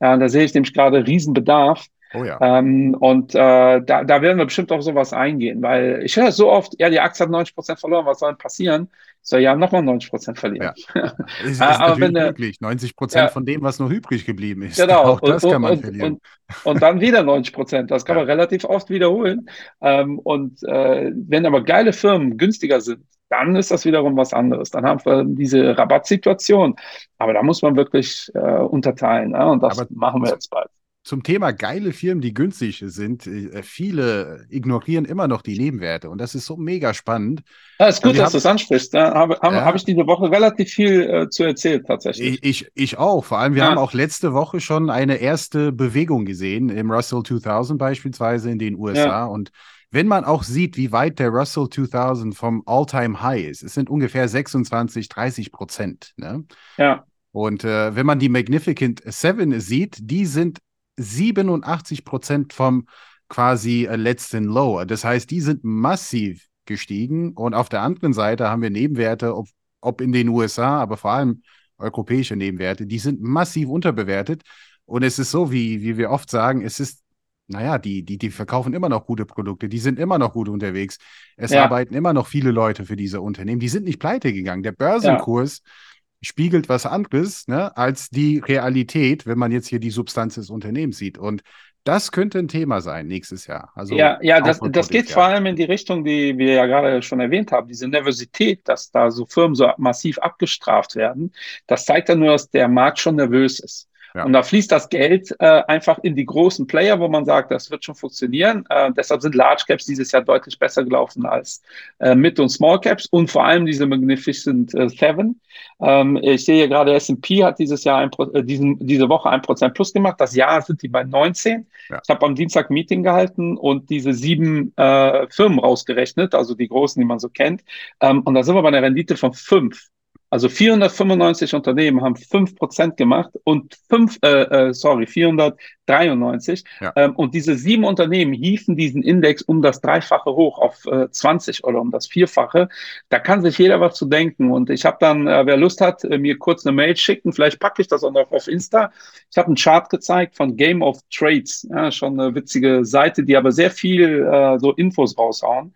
Ja, 0.00 0.16
da 0.16 0.28
sehe 0.28 0.44
ich 0.44 0.54
nämlich 0.54 0.72
gerade 0.72 1.06
Riesenbedarf. 1.06 1.86
Oh 2.14 2.24
ja. 2.24 2.38
Ähm, 2.40 2.94
und 2.98 3.34
äh, 3.34 3.82
da, 3.82 4.04
da 4.04 4.22
werden 4.22 4.38
wir 4.38 4.46
bestimmt 4.46 4.72
auf 4.72 4.82
sowas 4.82 5.12
eingehen, 5.12 5.62
weil 5.62 6.02
ich 6.04 6.16
höre 6.16 6.32
so 6.32 6.50
oft, 6.50 6.74
ja, 6.78 6.88
die 6.88 7.00
Aktie 7.00 7.24
hat 7.24 7.30
90 7.30 7.54
Prozent 7.54 7.80
verloren, 7.80 8.06
was 8.06 8.20
soll 8.20 8.30
denn 8.30 8.38
passieren? 8.38 8.88
Ich 9.22 9.28
soll 9.28 9.40
ja 9.40 9.54
nochmal 9.54 9.82
90 9.82 10.10
Prozent 10.10 10.38
verlieren. 10.38 10.72
Ja. 10.94 11.12
Es 11.44 11.50
ist 11.52 11.60
Aber 11.60 12.00
wenn 12.00 12.12
möglich, 12.12 12.60
90 12.60 12.96
Prozent 12.96 13.24
ja. 13.24 13.28
von 13.28 13.44
dem, 13.44 13.62
was 13.62 13.78
noch 13.78 13.90
übrig 13.90 14.24
geblieben 14.24 14.62
ist. 14.62 14.78
Genau. 14.78 15.02
Auch 15.04 15.20
das 15.20 15.44
und, 15.44 15.50
kann 15.50 15.62
man 15.62 15.72
und, 15.72 15.80
verlieren. 15.82 16.20
Und, 16.64 16.82
dann 16.82 17.00
wieder 17.00 17.22
90 17.22 17.52
Prozent. 17.52 17.90
Das 17.90 18.04
kann 18.06 18.16
ja. 18.16 18.22
man 18.22 18.30
relativ 18.30 18.64
oft 18.64 18.88
wiederholen. 18.88 19.50
Ähm, 19.82 20.18
und 20.18 20.62
äh, 20.62 21.12
wenn 21.14 21.44
aber 21.44 21.62
geile 21.62 21.92
Firmen 21.92 22.38
günstiger 22.38 22.80
sind, 22.80 23.04
dann 23.28 23.54
ist 23.56 23.70
das 23.70 23.84
wiederum 23.84 24.16
was 24.16 24.32
anderes. 24.32 24.70
Dann 24.70 24.86
haben 24.86 25.04
wir 25.04 25.24
diese 25.24 25.76
Rabattsituation. 25.76 26.76
Aber 27.18 27.34
da 27.34 27.42
muss 27.42 27.60
man 27.60 27.76
wirklich 27.76 28.30
äh, 28.34 28.38
unterteilen. 28.38 29.32
Ja? 29.32 29.50
Und 29.50 29.62
das 29.62 29.78
Aber 29.78 29.88
machen 29.90 30.22
wir 30.22 30.30
jetzt 30.30 30.48
bald 30.48 30.70
zum 31.02 31.22
Thema 31.22 31.52
geile 31.52 31.92
Firmen, 31.92 32.20
die 32.20 32.34
günstig 32.34 32.82
sind. 32.86 33.26
Äh, 33.26 33.62
viele 33.62 34.46
ignorieren 34.50 35.04
immer 35.04 35.26
noch 35.28 35.42
die 35.42 35.58
Nebenwerte 35.58 36.10
und 36.10 36.20
das 36.20 36.34
ist 36.34 36.46
so 36.46 36.56
mega 36.56 36.92
spannend. 36.92 37.42
Ja, 37.78 37.86
ist 37.86 38.02
gut, 38.02 38.18
dass 38.18 38.32
du 38.32 38.38
es 38.38 38.46
ansprichst. 38.46 38.92
Da 38.92 39.14
habe 39.14 39.38
hab, 39.40 39.52
ja. 39.52 39.64
hab 39.64 39.74
ich 39.74 39.84
diese 39.84 40.06
Woche 40.06 40.30
relativ 40.30 40.70
viel 40.70 41.02
äh, 41.02 41.28
zu 41.28 41.44
erzählen, 41.44 41.82
tatsächlich. 41.84 42.42
Ich, 42.42 42.62
ich, 42.62 42.70
ich, 42.74 42.98
auch. 42.98 43.24
Vor 43.24 43.38
allem, 43.38 43.54
wir 43.54 43.62
ja. 43.62 43.70
haben 43.70 43.78
auch 43.78 43.92
letzte 43.92 44.34
Woche 44.34 44.60
schon 44.60 44.90
eine 44.90 45.16
erste 45.16 45.72
Bewegung 45.72 46.24
gesehen, 46.24 46.68
im 46.68 46.90
Russell 46.90 47.22
2000 47.22 47.78
beispielsweise 47.78 48.50
in 48.50 48.58
den 48.58 48.76
USA. 48.76 49.06
Ja. 49.06 49.24
Und 49.24 49.50
wenn 49.90 50.06
man 50.06 50.24
auch 50.24 50.42
sieht, 50.42 50.76
wie 50.76 50.92
weit 50.92 51.18
der 51.18 51.30
Russell 51.30 51.68
2000 51.70 52.34
vom 52.34 52.62
All-Time-High 52.66 53.46
ist, 53.46 53.62
es 53.62 53.72
sind 53.72 53.88
ungefähr 53.88 54.28
26, 54.28 55.08
30 55.08 55.52
Prozent. 55.52 56.12
Ne? 56.16 56.44
Ja. 56.76 57.04
Und 57.32 57.64
äh, 57.64 57.94
wenn 57.94 58.04
man 58.04 58.18
die 58.18 58.28
Magnificent 58.28 59.02
Seven 59.04 59.58
sieht, 59.60 59.98
die 60.00 60.26
sind 60.26 60.58
87 60.98 62.04
Prozent 62.04 62.52
vom 62.52 62.86
quasi 63.28 63.86
äh, 63.86 63.96
letzten 63.96 64.44
Low. 64.44 64.84
Das 64.84 65.04
heißt, 65.04 65.30
die 65.30 65.40
sind 65.40 65.64
massiv 65.64 66.46
gestiegen. 66.64 67.32
Und 67.32 67.54
auf 67.54 67.68
der 67.68 67.82
anderen 67.82 68.12
Seite 68.12 68.48
haben 68.48 68.62
wir 68.62 68.70
Nebenwerte, 68.70 69.36
ob, 69.36 69.48
ob 69.80 70.00
in 70.00 70.12
den 70.12 70.28
USA, 70.28 70.80
aber 70.80 70.96
vor 70.96 71.12
allem 71.12 71.42
europäische 71.78 72.36
Nebenwerte, 72.36 72.86
die 72.86 72.98
sind 72.98 73.20
massiv 73.22 73.68
unterbewertet. 73.68 74.42
Und 74.84 75.02
es 75.02 75.18
ist 75.18 75.30
so, 75.30 75.52
wie, 75.52 75.82
wie 75.82 75.96
wir 75.96 76.10
oft 76.10 76.30
sagen, 76.30 76.62
es 76.62 76.80
ist, 76.80 77.02
naja, 77.46 77.78
die, 77.78 78.04
die, 78.04 78.18
die 78.18 78.30
verkaufen 78.30 78.74
immer 78.74 78.88
noch 78.88 79.06
gute 79.06 79.24
Produkte, 79.26 79.68
die 79.68 79.78
sind 79.78 79.98
immer 79.98 80.18
noch 80.18 80.32
gut 80.32 80.48
unterwegs. 80.48 80.98
Es 81.36 81.50
ja. 81.50 81.64
arbeiten 81.64 81.94
immer 81.94 82.12
noch 82.12 82.26
viele 82.26 82.50
Leute 82.50 82.84
für 82.84 82.96
diese 82.96 83.20
Unternehmen, 83.20 83.60
die 83.60 83.68
sind 83.68 83.84
nicht 83.84 84.00
pleite 84.00 84.32
gegangen. 84.32 84.62
Der 84.62 84.72
Börsenkurs 84.72 85.62
ja 85.64 85.72
spiegelt 86.20 86.68
was 86.68 86.86
anderes 86.86 87.46
ne, 87.48 87.76
als 87.76 88.10
die 88.10 88.38
Realität, 88.38 89.26
wenn 89.26 89.38
man 89.38 89.52
jetzt 89.52 89.68
hier 89.68 89.80
die 89.80 89.90
Substanz 89.90 90.34
des 90.34 90.50
Unternehmens 90.50 90.98
sieht. 90.98 91.18
Und 91.18 91.42
das 91.84 92.12
könnte 92.12 92.38
ein 92.38 92.48
Thema 92.48 92.80
sein 92.80 93.06
nächstes 93.06 93.46
Jahr. 93.46 93.72
Also 93.74 93.94
ja, 93.94 94.18
ja, 94.20 94.40
das, 94.40 94.60
das 94.60 94.88
geht 94.88 95.10
vor 95.10 95.24
allem 95.24 95.46
in 95.46 95.56
die 95.56 95.64
Richtung, 95.64 96.04
die 96.04 96.36
wir 96.36 96.52
ja 96.52 96.66
gerade 96.66 97.00
schon 97.02 97.20
erwähnt 97.20 97.50
haben, 97.50 97.66
diese 97.66 97.88
Nervosität, 97.88 98.68
dass 98.68 98.90
da 98.90 99.10
so 99.10 99.24
Firmen 99.24 99.54
so 99.54 99.70
massiv 99.78 100.18
abgestraft 100.18 100.96
werden. 100.96 101.32
Das 101.66 101.86
zeigt 101.86 102.10
ja 102.10 102.14
nur, 102.14 102.32
dass 102.32 102.50
der 102.50 102.68
Markt 102.68 102.98
schon 102.98 103.16
nervös 103.16 103.60
ist. 103.60 103.87
Ja. 104.14 104.24
Und 104.24 104.32
da 104.32 104.42
fließt 104.42 104.70
das 104.70 104.88
Geld 104.88 105.34
äh, 105.38 105.62
einfach 105.66 105.98
in 106.02 106.16
die 106.16 106.24
großen 106.24 106.66
Player, 106.66 106.98
wo 106.98 107.08
man 107.08 107.24
sagt, 107.24 107.50
das 107.50 107.70
wird 107.70 107.84
schon 107.84 107.94
funktionieren. 107.94 108.64
Äh, 108.70 108.90
deshalb 108.96 109.22
sind 109.22 109.34
Large 109.34 109.64
Caps 109.66 109.86
dieses 109.86 110.12
Jahr 110.12 110.22
deutlich 110.22 110.58
besser 110.58 110.84
gelaufen 110.84 111.26
als 111.26 111.62
äh, 111.98 112.14
Mid- 112.14 112.40
und 112.40 112.48
Small 112.48 112.80
Caps 112.80 113.06
und 113.06 113.30
vor 113.30 113.44
allem 113.44 113.66
diese 113.66 113.86
Magnificent 113.86 114.74
äh, 114.74 114.88
Seven. 114.88 115.40
Ähm, 115.80 116.18
ich 116.22 116.44
sehe 116.44 116.56
hier 116.56 116.68
gerade, 116.68 116.94
S&P 116.94 117.44
hat 117.44 117.58
dieses 117.58 117.84
Jahr 117.84 117.98
ein, 117.98 118.10
äh, 118.32 118.42
diesen, 118.42 118.78
diese 118.86 119.08
Woche 119.08 119.30
ein 119.30 119.42
Prozent 119.42 119.74
plus 119.74 119.92
gemacht. 119.92 120.20
Das 120.20 120.34
Jahr 120.34 120.62
sind 120.62 120.82
die 120.82 120.88
bei 120.88 121.04
19. 121.04 121.66
Ja. 121.90 122.00
Ich 122.02 122.08
habe 122.08 122.24
am 122.26 122.34
Dienstag 122.34 122.70
Meeting 122.70 123.02
gehalten 123.02 123.56
und 123.56 123.90
diese 123.90 124.12
sieben 124.12 124.72
äh, 124.76 125.26
Firmen 125.30 125.58
rausgerechnet, 125.58 126.34
also 126.34 126.54
die 126.54 126.68
großen, 126.68 127.00
die 127.00 127.06
man 127.06 127.18
so 127.18 127.28
kennt. 127.28 127.62
Ähm, 128.00 128.22
und 128.22 128.34
da 128.34 128.42
sind 128.42 128.54
wir 128.54 128.62
bei 128.62 128.68
einer 128.68 128.82
Rendite 128.82 129.16
von 129.16 129.32
fünf. 129.32 129.88
Also 130.30 130.48
495 130.48 131.54
Unternehmen 131.54 132.02
haben 132.02 132.14
5% 132.14 132.96
gemacht 132.96 133.30
und 133.44 133.78
fünf, 133.88 134.18
äh, 134.22 134.68
äh, 134.68 134.74
sorry, 134.74 135.06
493. 135.06 136.64
Ja. 136.80 136.92
Ähm, 136.96 137.16
und 137.16 137.34
diese 137.34 137.54
sieben 137.54 137.84
Unternehmen 137.84 138.34
hiefen 138.34 138.76
diesen 138.76 139.02
Index 139.02 139.40
um 139.40 139.62
das 139.62 139.80
Dreifache 139.80 140.30
hoch 140.30 140.58
auf 140.58 140.84
äh, 140.84 141.10
20 141.10 141.64
oder 141.64 141.80
um 141.80 141.90
das 141.90 142.06
Vierfache. 142.06 142.68
Da 143.08 143.18
kann 143.18 143.40
sich 143.40 143.56
jeder 143.56 143.80
was 143.80 143.94
zu 143.94 144.04
denken. 144.04 144.50
Und 144.50 144.68
ich 144.68 144.84
habe 144.84 144.98
dann, 145.00 145.26
äh, 145.26 145.46
wer 145.46 145.56
Lust 145.56 145.80
hat, 145.80 146.04
äh, 146.04 146.18
mir 146.18 146.38
kurz 146.38 146.66
eine 146.66 146.76
Mail 146.76 146.94
schicken. 146.96 147.32
Vielleicht 147.32 147.58
packe 147.58 147.80
ich 147.80 147.88
das 147.88 148.04
auch 148.04 148.12
noch 148.12 148.30
auf 148.30 148.48
Insta. 148.48 148.92
Ich 149.30 149.38
habe 149.38 149.46
einen 149.46 149.56
Chart 149.56 149.88
gezeigt 149.88 150.36
von 150.36 150.56
Game 150.56 150.82
of 150.82 151.00
Trades. 151.10 151.66
Ja, 151.70 151.90
schon 151.90 152.20
eine 152.20 152.34
witzige 152.34 152.84
Seite, 152.84 153.24
die 153.24 153.36
aber 153.36 153.50
sehr 153.50 153.70
viel 153.70 154.24
äh, 154.24 154.58
so 154.58 154.72
Infos 154.72 155.16
raushauen. 155.16 155.74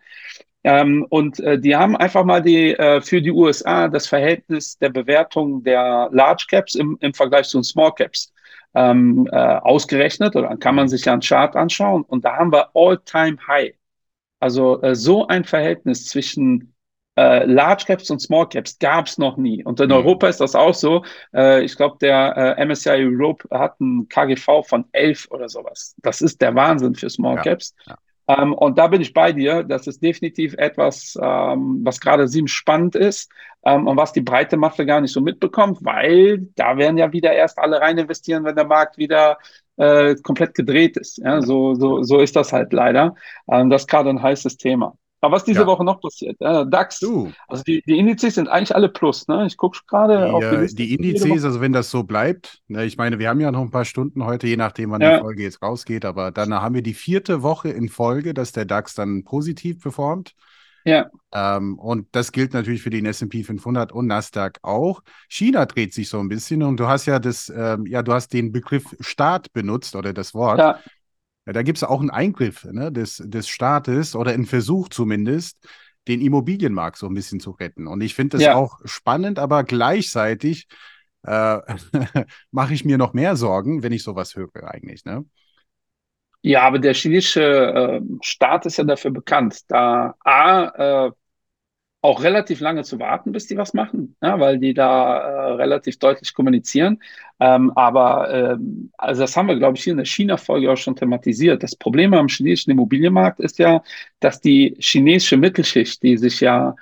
Ähm, 0.63 1.05
und 1.09 1.39
äh, 1.41 1.59
die 1.59 1.75
haben 1.75 1.97
einfach 1.97 2.23
mal 2.23 2.41
die, 2.41 2.73
äh, 2.73 3.01
für 3.01 3.21
die 3.21 3.31
USA 3.31 3.87
das 3.87 4.07
Verhältnis 4.07 4.77
der 4.77 4.89
Bewertung 4.89 5.63
der 5.63 6.09
Large 6.11 6.45
Caps 6.49 6.75
im, 6.75 6.97
im 7.01 7.13
Vergleich 7.13 7.47
zu 7.49 7.57
den 7.57 7.63
Small 7.63 7.93
Caps 7.93 8.33
ähm, 8.73 9.27
äh, 9.31 9.35
ausgerechnet. 9.35 10.35
Oder 10.35 10.49
dann 10.49 10.59
kann 10.59 10.75
man 10.75 10.87
sich 10.87 11.05
ja 11.05 11.13
einen 11.13 11.21
Chart 11.21 11.55
anschauen. 11.55 12.03
Und 12.03 12.23
da 12.23 12.37
haben 12.37 12.51
wir 12.51 12.69
All-Time 12.73 13.37
High. 13.47 13.73
Also 14.39 14.81
äh, 14.81 14.95
so 14.95 15.27
ein 15.27 15.43
Verhältnis 15.43 16.05
zwischen 16.05 16.73
äh, 17.15 17.45
Large 17.45 17.85
Caps 17.85 18.09
und 18.09 18.19
Small 18.19 18.47
Caps 18.49 18.79
gab 18.79 19.07
es 19.07 19.17
noch 19.17 19.37
nie. 19.37 19.63
Und 19.63 19.79
in 19.79 19.87
mhm. 19.87 19.95
Europa 19.95 20.27
ist 20.29 20.39
das 20.39 20.55
auch 20.55 20.73
so. 20.73 21.03
Äh, 21.33 21.63
ich 21.63 21.75
glaube, 21.75 21.97
der 22.01 22.57
äh, 22.57 22.65
MSCI 22.65 23.05
Europe 23.05 23.47
hat 23.51 23.79
ein 23.79 24.07
KGV 24.09 24.63
von 24.65 24.85
11 24.93 25.27
oder 25.29 25.49
sowas. 25.49 25.95
Das 26.01 26.21
ist 26.21 26.41
der 26.41 26.55
Wahnsinn 26.55 26.95
für 26.95 27.09
Small 27.09 27.35
ja. 27.35 27.41
Caps. 27.41 27.75
Ja. 27.85 27.95
Ähm, 28.27 28.53
und 28.53 28.77
da 28.77 28.87
bin 28.87 29.01
ich 29.01 29.13
bei 29.13 29.33
dir. 29.33 29.63
Das 29.63 29.87
ist 29.87 30.01
definitiv 30.01 30.53
etwas, 30.57 31.17
ähm, 31.21 31.81
was 31.83 31.99
gerade 31.99 32.27
sieben 32.27 32.47
spannend 32.47 32.95
ist 32.95 33.31
ähm, 33.65 33.87
und 33.87 33.97
was 33.97 34.13
die 34.13 34.21
breite 34.21 34.57
Masse 34.57 34.85
gar 34.85 35.01
nicht 35.01 35.13
so 35.13 35.21
mitbekommt, 35.21 35.79
weil 35.81 36.47
da 36.55 36.77
werden 36.77 36.97
ja 36.97 37.11
wieder 37.11 37.33
erst 37.33 37.59
alle 37.59 37.81
rein 37.81 37.97
investieren, 37.97 38.43
wenn 38.45 38.55
der 38.55 38.65
Markt 38.65 38.97
wieder 38.97 39.37
äh, 39.77 40.15
komplett 40.23 40.55
gedreht 40.55 40.97
ist. 40.97 41.17
Ja, 41.17 41.41
so, 41.41 41.73
so, 41.75 42.03
so 42.03 42.19
ist 42.19 42.35
das 42.35 42.53
halt 42.53 42.73
leider. 42.73 43.15
Ähm, 43.51 43.69
das 43.69 43.83
ist 43.83 43.87
gerade 43.89 44.09
ein 44.09 44.21
heißes 44.21 44.57
Thema. 44.57 44.97
Aber 45.23 45.37
was 45.37 45.45
diese 45.45 45.61
ja. 45.61 45.67
Woche 45.67 45.85
noch 45.85 46.01
passiert? 46.01 46.35
Äh, 46.41 46.65
DAX, 46.67 46.99
du. 46.99 47.31
also 47.47 47.63
die, 47.63 47.81
die 47.87 47.97
Indizes 47.97 48.35
sind 48.35 48.49
eigentlich 48.49 48.75
alle 48.75 48.89
plus. 48.89 49.25
Ne? 49.29 49.45
Ich 49.47 49.55
gucke 49.55 49.79
gerade 49.87 50.33
auf 50.33 50.43
die 50.43 50.55
Liste. 50.57 50.75
Die 50.75 50.93
Indizes, 50.93 51.45
also 51.45 51.61
wenn 51.61 51.71
das 51.71 51.89
so 51.89 52.03
bleibt, 52.03 52.61
ne, 52.67 52.83
ich 52.83 52.97
meine, 52.97 53.19
wir 53.19 53.29
haben 53.29 53.39
ja 53.39 53.49
noch 53.49 53.61
ein 53.61 53.71
paar 53.71 53.85
Stunden 53.85 54.25
heute, 54.25 54.47
je 54.47 54.57
nachdem, 54.57 54.91
wann 54.91 54.99
ja. 54.99 55.15
die 55.15 55.21
Folge 55.21 55.43
jetzt 55.43 55.61
rausgeht, 55.61 56.03
aber 56.03 56.31
dann 56.31 56.53
haben 56.53 56.75
wir 56.75 56.81
die 56.81 56.93
vierte 56.93 57.41
Woche 57.41 57.69
in 57.69 57.87
Folge, 57.87 58.33
dass 58.33 58.51
der 58.51 58.65
DAX 58.65 58.95
dann 58.95 59.23
positiv 59.23 59.79
performt. 59.79 60.33
Ja. 60.83 61.09
Ähm, 61.33 61.79
und 61.79 62.07
das 62.11 62.33
gilt 62.33 62.53
natürlich 62.53 62.81
für 62.81 62.89
den 62.89 63.05
S&P 63.05 63.43
500 63.43 63.93
und 63.93 64.07
Nasdaq 64.07 64.59
auch. 64.61 65.03
China 65.29 65.65
dreht 65.65 65.93
sich 65.93 66.09
so 66.09 66.19
ein 66.19 66.27
bisschen 66.27 66.63
und 66.63 66.81
du 66.81 66.87
hast 66.89 67.05
ja 67.05 67.19
das, 67.19 67.47
ähm, 67.55 67.85
ja, 67.85 68.03
du 68.03 68.11
hast 68.11 68.33
den 68.33 68.51
Begriff 68.51 68.93
Staat 68.99 69.53
benutzt 69.53 69.95
oder 69.95 70.11
das 70.11 70.33
Wort. 70.33 70.59
Ja. 70.59 70.79
Ja, 71.45 71.53
da 71.53 71.61
gibt 71.61 71.77
es 71.77 71.83
auch 71.83 71.99
einen 71.99 72.09
Eingriff 72.09 72.65
ne, 72.65 72.91
des, 72.91 73.21
des 73.25 73.47
Staates 73.49 74.15
oder 74.15 74.31
einen 74.31 74.45
Versuch 74.45 74.89
zumindest, 74.89 75.67
den 76.07 76.21
Immobilienmarkt 76.21 76.97
so 76.97 77.07
ein 77.07 77.13
bisschen 77.13 77.39
zu 77.39 77.51
retten. 77.51 77.87
Und 77.87 78.01
ich 78.01 78.15
finde 78.15 78.37
das 78.37 78.45
ja. 78.45 78.55
auch 78.55 78.79
spannend, 78.85 79.39
aber 79.39 79.63
gleichzeitig 79.63 80.67
äh, 81.23 81.59
mache 82.51 82.73
ich 82.73 82.85
mir 82.85 82.97
noch 82.97 83.13
mehr 83.13 83.35
Sorgen, 83.35 83.83
wenn 83.83 83.93
ich 83.93 84.03
sowas 84.03 84.35
höre 84.35 84.69
eigentlich. 84.69 85.05
Ne? 85.05 85.25
Ja, 86.41 86.63
aber 86.63 86.79
der 86.79 86.93
chinesische 86.93 87.41
äh, 87.41 88.01
Staat 88.21 88.65
ist 88.65 88.77
ja 88.77 88.83
dafür 88.83 89.11
bekannt, 89.11 89.61
da 89.69 90.15
A, 90.23 91.07
äh, 91.07 91.11
auch 92.03 92.21
relativ 92.21 92.59
lange 92.59 92.83
zu 92.83 92.99
warten, 92.99 93.31
bis 93.31 93.47
die 93.47 93.55
was 93.55 93.73
machen, 93.73 94.17
ja, 94.21 94.37
weil 94.37 94.59
die 94.59 94.73
da 94.73 95.19
äh, 95.19 95.51
relativ 95.53 95.97
deutlich 95.99 96.33
kommunizieren. 96.33 97.01
Ähm, 97.39 97.71
aber 97.75 98.29
ähm, 98.29 98.91
also 98.97 99.21
das 99.21 99.37
haben 99.37 99.47
wir, 99.47 99.55
glaube 99.55 99.77
ich, 99.77 99.85
hier 99.85 99.91
in 99.91 99.97
der 99.97 100.05
China-Folge 100.05 100.69
auch 100.69 100.75
schon 100.75 100.97
thematisiert. 100.97 101.63
Das 101.63 101.77
Problem 101.77 102.13
am 102.13 102.27
chinesischen 102.27 102.71
Immobilienmarkt 102.71 103.39
ist 103.39 103.57
ja, 103.57 103.81
dass 104.19 104.41
die 104.41 104.75
chinesische 104.79 105.37
Mittelschicht, 105.37 106.03
die 106.03 106.17
sich 106.17 106.41
ja 106.41 106.75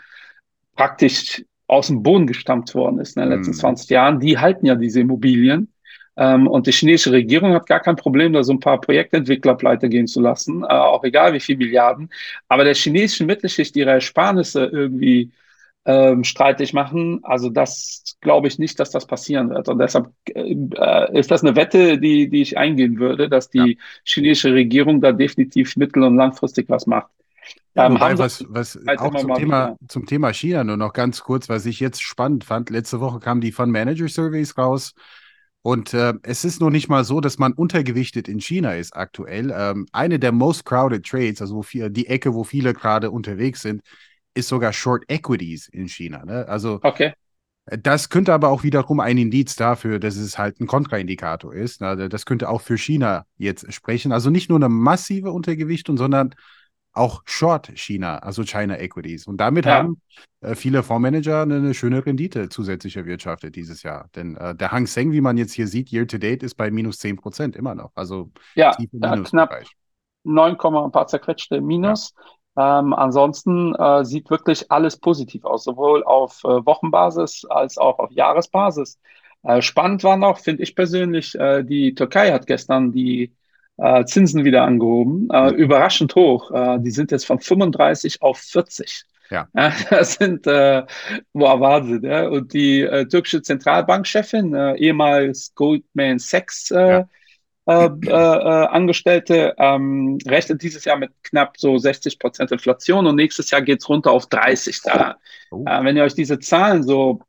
praktisch 0.76 1.46
aus 1.68 1.88
dem 1.88 2.02
Boden 2.02 2.26
gestammt 2.26 2.74
worden 2.74 3.00
ist 3.00 3.16
in 3.16 3.22
den 3.22 3.30
letzten 3.30 3.54
20 3.54 3.92
mhm. 3.92 3.94
Jahren, 3.94 4.20
die 4.20 4.40
halten 4.40 4.66
ja 4.66 4.74
diese 4.74 5.02
Immobilien. 5.02 5.72
Ähm, 6.18 6.48
und 6.48 6.68
die 6.68 6.72
chinesische 6.72 7.12
Regierung 7.12 7.54
hat 7.54 7.68
gar 7.68 7.80
kein 7.80 7.96
Problem, 7.96 8.34
da 8.34 8.44
so 8.44 8.54
ein 8.54 8.60
paar 8.60 8.82
Projektentwickler 8.82 9.56
pleite 9.56 9.90
gehen 9.90 10.08
zu 10.08 10.22
lassen, 10.22 10.64
äh, 10.64 10.68
auch 10.68 11.04
egal 11.04 11.34
wie 11.34 11.40
viel 11.40 11.58
Milliarden. 11.58 12.10
Aber 12.50 12.64
der 12.64 12.76
chinesischen 12.76 13.28
Mittelschicht 13.28 13.76
ihre 13.76 13.92
Ersparnisse 13.92 14.66
irgendwie 14.66 15.32
ähm, 15.86 16.24
streitig 16.24 16.74
machen, 16.74 17.22
also 17.24 17.50
das 17.50 18.18
glaube 18.22 18.48
ich 18.48 18.60
nicht, 18.60 18.80
dass 18.80 18.92
das 18.92 19.08
passieren 19.08 19.50
wird. 19.50 19.68
Und 19.68 19.80
deshalb 19.80 20.12
äh, 20.36 21.18
ist 21.18 21.32
das 21.32 21.44
eine 21.44 21.56
Wette, 21.56 21.98
die, 21.98 22.30
die 22.30 22.42
ich 22.42 22.58
eingehen 22.58 23.00
würde, 23.00 23.30
dass 23.30 23.50
die 23.50 23.78
ja. 23.78 23.84
chinesische 24.04 24.54
Regierung 24.54 25.02
da 25.02 25.12
definitiv 25.12 25.76
mittel- 25.78 26.04
und 26.04 26.18
langfristig 26.18 26.70
was 26.70 26.86
macht. 26.86 27.10
Ja, 27.74 27.88
ähm, 27.88 27.94
wobei, 27.94 28.18
was, 28.18 28.46
was 28.50 28.80
auch 28.98 29.16
zum 29.16 29.34
Thema, 29.34 29.78
zum 29.88 30.06
Thema 30.06 30.34
China 30.34 30.64
nur 30.64 30.78
noch 30.78 30.94
ganz 30.94 31.22
kurz, 31.22 31.50
was 31.50 31.66
ich 31.66 31.80
jetzt 31.80 32.04
spannend 32.04 32.44
fand. 32.44 32.70
Letzte 32.70 33.00
Woche 33.00 33.20
kamen 33.20 33.42
die 33.42 33.52
Fund 33.52 33.72
Manager 33.72 34.08
Surveys 34.08 34.58
raus. 34.58 34.94
Und 35.64 35.94
äh, 35.94 36.14
es 36.24 36.44
ist 36.44 36.60
noch 36.60 36.72
nicht 36.72 36.90
mal 36.90 37.04
so, 37.04 37.22
dass 37.22 37.38
man 37.38 37.54
untergewichtet 37.54 38.28
in 38.28 38.40
China 38.40 38.74
ist 38.74 38.96
aktuell. 38.96 39.54
Ähm, 39.56 39.86
eine 39.92 40.18
der 40.18 40.32
most 40.32 40.66
crowded 40.66 41.06
Trades, 41.06 41.42
also 41.42 41.62
viel, 41.62 41.90
die 41.92 42.08
Ecke, 42.08 42.34
wo 42.34 42.44
viele 42.44 42.74
gerade 42.74 43.12
unterwegs 43.12 43.62
sind, 43.62 43.82
ist 44.34 44.48
sogar 44.48 44.74
Short 44.74 45.04
Equities 45.08 45.68
in 45.68 45.88
China. 45.88 46.26
Ne? 46.26 46.48
Also 46.48 46.80
okay. 46.82 47.14
das 47.66 48.10
könnte 48.10 48.34
aber 48.34 48.50
auch 48.50 48.64
wiederum 48.64 49.00
ein 49.00 49.18
Indiz 49.20 49.56
dafür, 49.56 50.00
dass 50.00 50.16
es 50.16 50.38
halt 50.38 50.60
ein 50.60 50.68
Kontraindikator 50.68 51.54
ist. 51.54 51.82
Ne? 51.82 52.10
Das 52.10 52.26
könnte 52.26 52.50
auch 52.50 52.62
für 52.62 52.78
China 52.78 53.26
jetzt 53.38 53.72
sprechen. 53.72 54.12
Also 54.12 54.32
nicht 54.32 54.50
nur 54.50 54.58
eine 54.58 54.70
massive 54.70 55.32
Untergewichtung, 55.32 55.98
sondern 55.98 56.34
auch 56.94 57.22
Short 57.26 57.72
China, 57.76 58.18
also 58.18 58.44
China 58.44 58.78
Equities. 58.78 59.28
Und 59.28 59.38
damit 59.38 59.66
ja. 59.66 59.76
haben 59.76 60.02
äh, 60.42 60.56
viele 60.56 60.84
Fondsmanager 60.84 61.44
eine, 61.44 61.56
eine, 61.56 61.74
schöne 61.74 62.06
Rendite 62.06 62.50
zusätzlich 62.50 62.98
erwirtschaftet 62.98 63.56
dieses 63.56 63.84
Jahr. 63.84 64.10
Denn 64.16 64.36
äh, 64.36 64.56
der 64.56 64.72
Hang 64.72 64.88
Seng, 64.88 65.12
wie 65.12 65.22
man 65.22 65.38
jetzt 65.38 65.54
hier 65.54 65.68
sieht, 65.68 65.92
year 65.92 66.08
to 66.08 66.18
date 66.18 66.44
ist 66.44 66.56
bei 66.56 66.70
minus 66.70 67.00
10 67.00 67.18
Prozent 67.18 67.56
immer 67.56 67.76
noch. 67.76 67.92
Also 67.96 68.32
ja, 68.56 68.76
knapp 69.30 69.64
9, 70.24 70.58
ein 70.60 70.92
paar 70.92 71.08
zerquetschte 71.08 71.62
Minus. 71.62 72.14
Ja. 72.58 72.80
Ähm, 72.80 72.94
ansonsten 72.94 73.74
äh, 73.76 74.04
sieht 74.04 74.30
wirklich 74.30 74.70
alles 74.72 74.98
positiv 74.98 75.46
aus, 75.46 75.64
sowohl 75.64 76.04
auf 76.04 76.44
äh, 76.44 76.66
Wochenbasis 76.66 77.46
als 77.50 77.78
auch 77.78 77.98
auf 78.00 78.12
Jahresbasis. 78.12 79.00
Äh, 79.44 79.62
spannend 79.62 80.04
war 80.04 80.18
noch, 80.18 80.38
finde 80.38 80.64
ich 80.64 80.76
persönlich, 80.76 81.34
äh, 81.36 81.64
die 81.64 81.96
Türkei 81.96 82.32
hat 82.32 82.46
gestern 82.48 82.92
die 82.92 83.34
äh, 83.78 84.06
Zinsen 84.06 84.46
wieder 84.46 84.64
angehoben. 84.64 85.28
Äh, 85.32 85.50
überraschend 85.52 86.16
hoch. 86.16 86.52
Äh, 86.52 86.80
die 86.80 86.92
sind 86.92 87.12
jetzt 87.12 87.26
von 87.26 87.40
35 87.40 88.22
auf 88.22 88.38
40. 88.38 89.04
Ja. 89.30 89.48
ja 89.56 89.74
das 89.90 90.14
sind, 90.14 90.46
äh, 90.46 90.84
boah, 91.34 91.60
Wahnsinn. 91.60 92.04
Ja? 92.04 92.28
Und 92.28 92.54
die 92.54 92.82
äh, 92.82 93.06
türkische 93.08 93.42
Zentralbankchefin, 93.42 94.54
äh, 94.54 94.76
ehemals 94.76 95.54
Goldman 95.56 96.20
Sachs, 96.20 96.72
äh, 96.72 97.04
ja. 97.04 97.08
Angestellte, 97.68 99.56
ähm, 99.58 100.18
rechnet 100.28 100.62
dieses 100.62 100.84
Jahr 100.84 100.98
mit 100.98 101.12
knapp 101.24 101.58
so 101.58 101.78
60 101.78 102.20
Prozent 102.20 102.52
Inflation 102.52 103.08
und 103.08 103.16
nächstes 103.16 103.50
Jahr 103.50 103.62
geht's 103.62 103.88
runter 103.88 104.12
auf 104.12 104.28
30. 104.28 104.82
Da, 104.84 105.16
oh. 105.52 105.64
wenn 105.64 105.96
ihr 105.96 106.04
euch 106.04 106.16
diese 106.16 106.40
Zahlen 106.40 106.84
so 106.84 107.22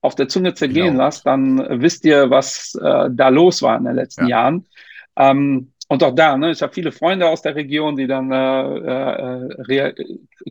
auf 0.00 0.16
der 0.16 0.28
Zunge 0.28 0.54
zergehen 0.54 0.94
genau. 0.94 1.04
lasst, 1.04 1.24
dann 1.26 1.82
wisst 1.82 2.04
ihr, 2.04 2.30
was 2.30 2.72
da 2.72 3.28
los 3.28 3.62
war 3.62 3.76
in 3.76 3.84
den 3.84 3.94
letzten 3.94 4.26
ja. 4.26 4.38
Jahren. 4.38 4.66
Ähm, 5.14 5.72
und 5.88 6.02
auch 6.02 6.14
da, 6.14 6.36
ne, 6.36 6.50
ich 6.50 6.62
habe 6.62 6.72
viele 6.72 6.90
Freunde 6.90 7.28
aus 7.28 7.42
der 7.42 7.54
Region, 7.54 7.94
die 7.96 8.08
dann 8.08 8.32
äh, 8.32 8.36
äh, 8.36 9.62
rea 9.68 9.92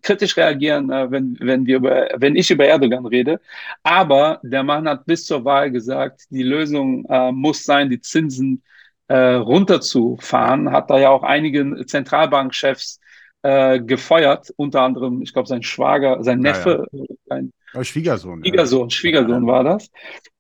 kritisch 0.01 0.37
reagieren, 0.37 0.89
äh, 0.89 1.11
wenn, 1.11 1.37
wenn, 1.41 1.65
wir 1.65 1.77
über, 1.77 2.07
wenn 2.15 2.35
ich 2.37 2.49
über 2.51 2.65
Erdogan 2.65 3.05
rede. 3.05 3.41
Aber 3.83 4.39
der 4.43 4.63
Mann 4.63 4.87
hat 4.87 5.05
bis 5.05 5.25
zur 5.25 5.43
Wahl 5.43 5.71
gesagt, 5.71 6.21
die 6.29 6.43
Lösung 6.43 7.05
äh, 7.09 7.31
muss 7.33 7.63
sein, 7.63 7.89
die 7.89 7.99
Zinsen 7.99 8.63
äh, 9.07 9.15
runterzufahren. 9.15 10.71
Hat 10.71 10.89
da 10.89 10.99
ja 10.99 11.09
auch 11.09 11.23
einige 11.23 11.85
Zentralbankchefs 11.85 13.01
äh, 13.41 13.81
gefeuert, 13.81 14.53
unter 14.55 14.83
anderem, 14.83 15.21
ich 15.21 15.33
glaube, 15.33 15.49
sein 15.49 15.63
Schwager, 15.63 16.23
sein 16.23 16.39
Neffe, 16.39 16.87
ja, 16.91 16.99
ja. 16.99 17.05
sein 17.25 17.53
Schwiegersohn. 17.83 18.39
Schwiegersohn, 18.39 18.89
Schwiegersohn 18.89 19.45
war 19.45 19.65
das. 19.65 19.89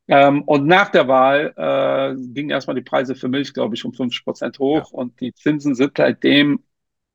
Ähm, 0.07 0.43
und 0.43 0.67
nach 0.67 0.89
der 0.89 1.07
Wahl 1.07 1.53
äh, 1.57 2.15
gingen 2.33 2.51
erstmal 2.51 2.75
die 2.75 2.81
Preise 2.81 3.15
für 3.15 3.27
Milch, 3.27 3.53
glaube 3.53 3.75
ich, 3.75 3.85
um 3.85 3.93
50 3.93 4.23
Prozent 4.23 4.59
hoch 4.59 4.91
ja. 4.91 4.99
und 4.99 5.19
die 5.19 5.33
Zinsen 5.33 5.75
sind 5.75 5.93
seitdem 5.97 6.59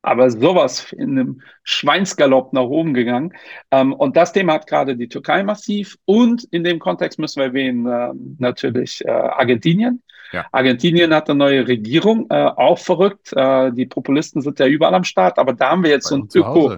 aber 0.02 0.30
sowas 0.30 0.92
in 0.92 1.10
einem 1.10 1.42
Schweinsgalopp 1.62 2.52
nach 2.52 2.62
oben 2.62 2.94
gegangen. 2.94 3.34
Ähm, 3.70 3.92
und 3.92 4.16
das 4.16 4.32
Thema 4.32 4.54
hat 4.54 4.66
gerade 4.66 4.96
die 4.96 5.08
Türkei 5.08 5.42
massiv 5.42 5.96
und 6.04 6.44
in 6.50 6.64
dem 6.64 6.78
Kontext 6.78 7.18
müssen 7.18 7.40
wir 7.40 7.46
erwähnen, 7.46 7.86
äh, 7.86 8.12
natürlich 8.38 9.04
äh, 9.04 9.10
Argentinien. 9.10 10.02
Ja. 10.32 10.46
Argentinien 10.52 11.12
hat 11.12 11.28
eine 11.28 11.38
neue 11.38 11.66
Regierung, 11.66 12.26
äh, 12.30 12.44
auch 12.44 12.78
verrückt. 12.78 13.32
Äh, 13.34 13.72
die 13.72 13.86
Populisten 13.86 14.42
sind 14.42 14.58
ja 14.58 14.66
überall 14.66 14.94
am 14.94 15.04
Start, 15.04 15.38
aber 15.38 15.52
da 15.52 15.70
haben 15.70 15.82
wir 15.82 15.90
jetzt 15.90 16.08
Bei 16.10 16.16
so 16.16 16.22
ein 16.22 16.28
Öko, 16.34 16.76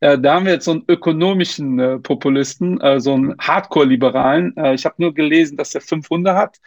da 0.00 0.34
haben 0.34 0.46
wir 0.46 0.52
jetzt 0.52 0.66
so 0.66 0.72
einen 0.72 0.84
ökonomischen 0.88 1.78
äh, 1.78 1.98
Populisten, 1.98 2.80
äh, 2.80 3.00
so 3.00 3.14
einen 3.14 3.36
Hardcore-Liberalen. 3.38 4.56
Äh, 4.56 4.74
ich 4.74 4.84
habe 4.84 4.94
nur 4.98 5.12
gelesen, 5.12 5.56
dass 5.56 5.74
er 5.74 5.80
fünf 5.80 6.08
Hunde 6.08 6.34
hat, 6.34 6.58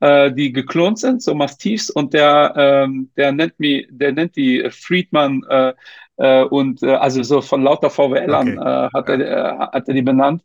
äh, 0.00 0.32
die 0.32 0.52
geklont 0.52 0.98
sind, 0.98 1.22
so 1.22 1.34
Mastiffs, 1.34 1.90
und 1.90 2.14
der, 2.14 2.54
ähm, 2.56 3.10
der 3.16 3.32
nennt 3.32 3.58
mich, 3.60 3.86
der 3.90 4.12
nennt 4.12 4.36
die 4.36 4.66
Friedman 4.70 5.42
äh, 5.48 5.74
äh, 6.16 6.44
und 6.44 6.82
äh, 6.82 6.94
also 6.94 7.22
so 7.22 7.42
von 7.42 7.62
lauter 7.62 7.90
VWLern 7.90 8.58
okay. 8.58 8.86
äh, 8.86 8.90
hat, 8.92 9.08
er, 9.08 9.20
äh, 9.20 9.58
hat 9.58 9.88
er 9.88 9.94
die 9.94 10.02
benannt. 10.02 10.42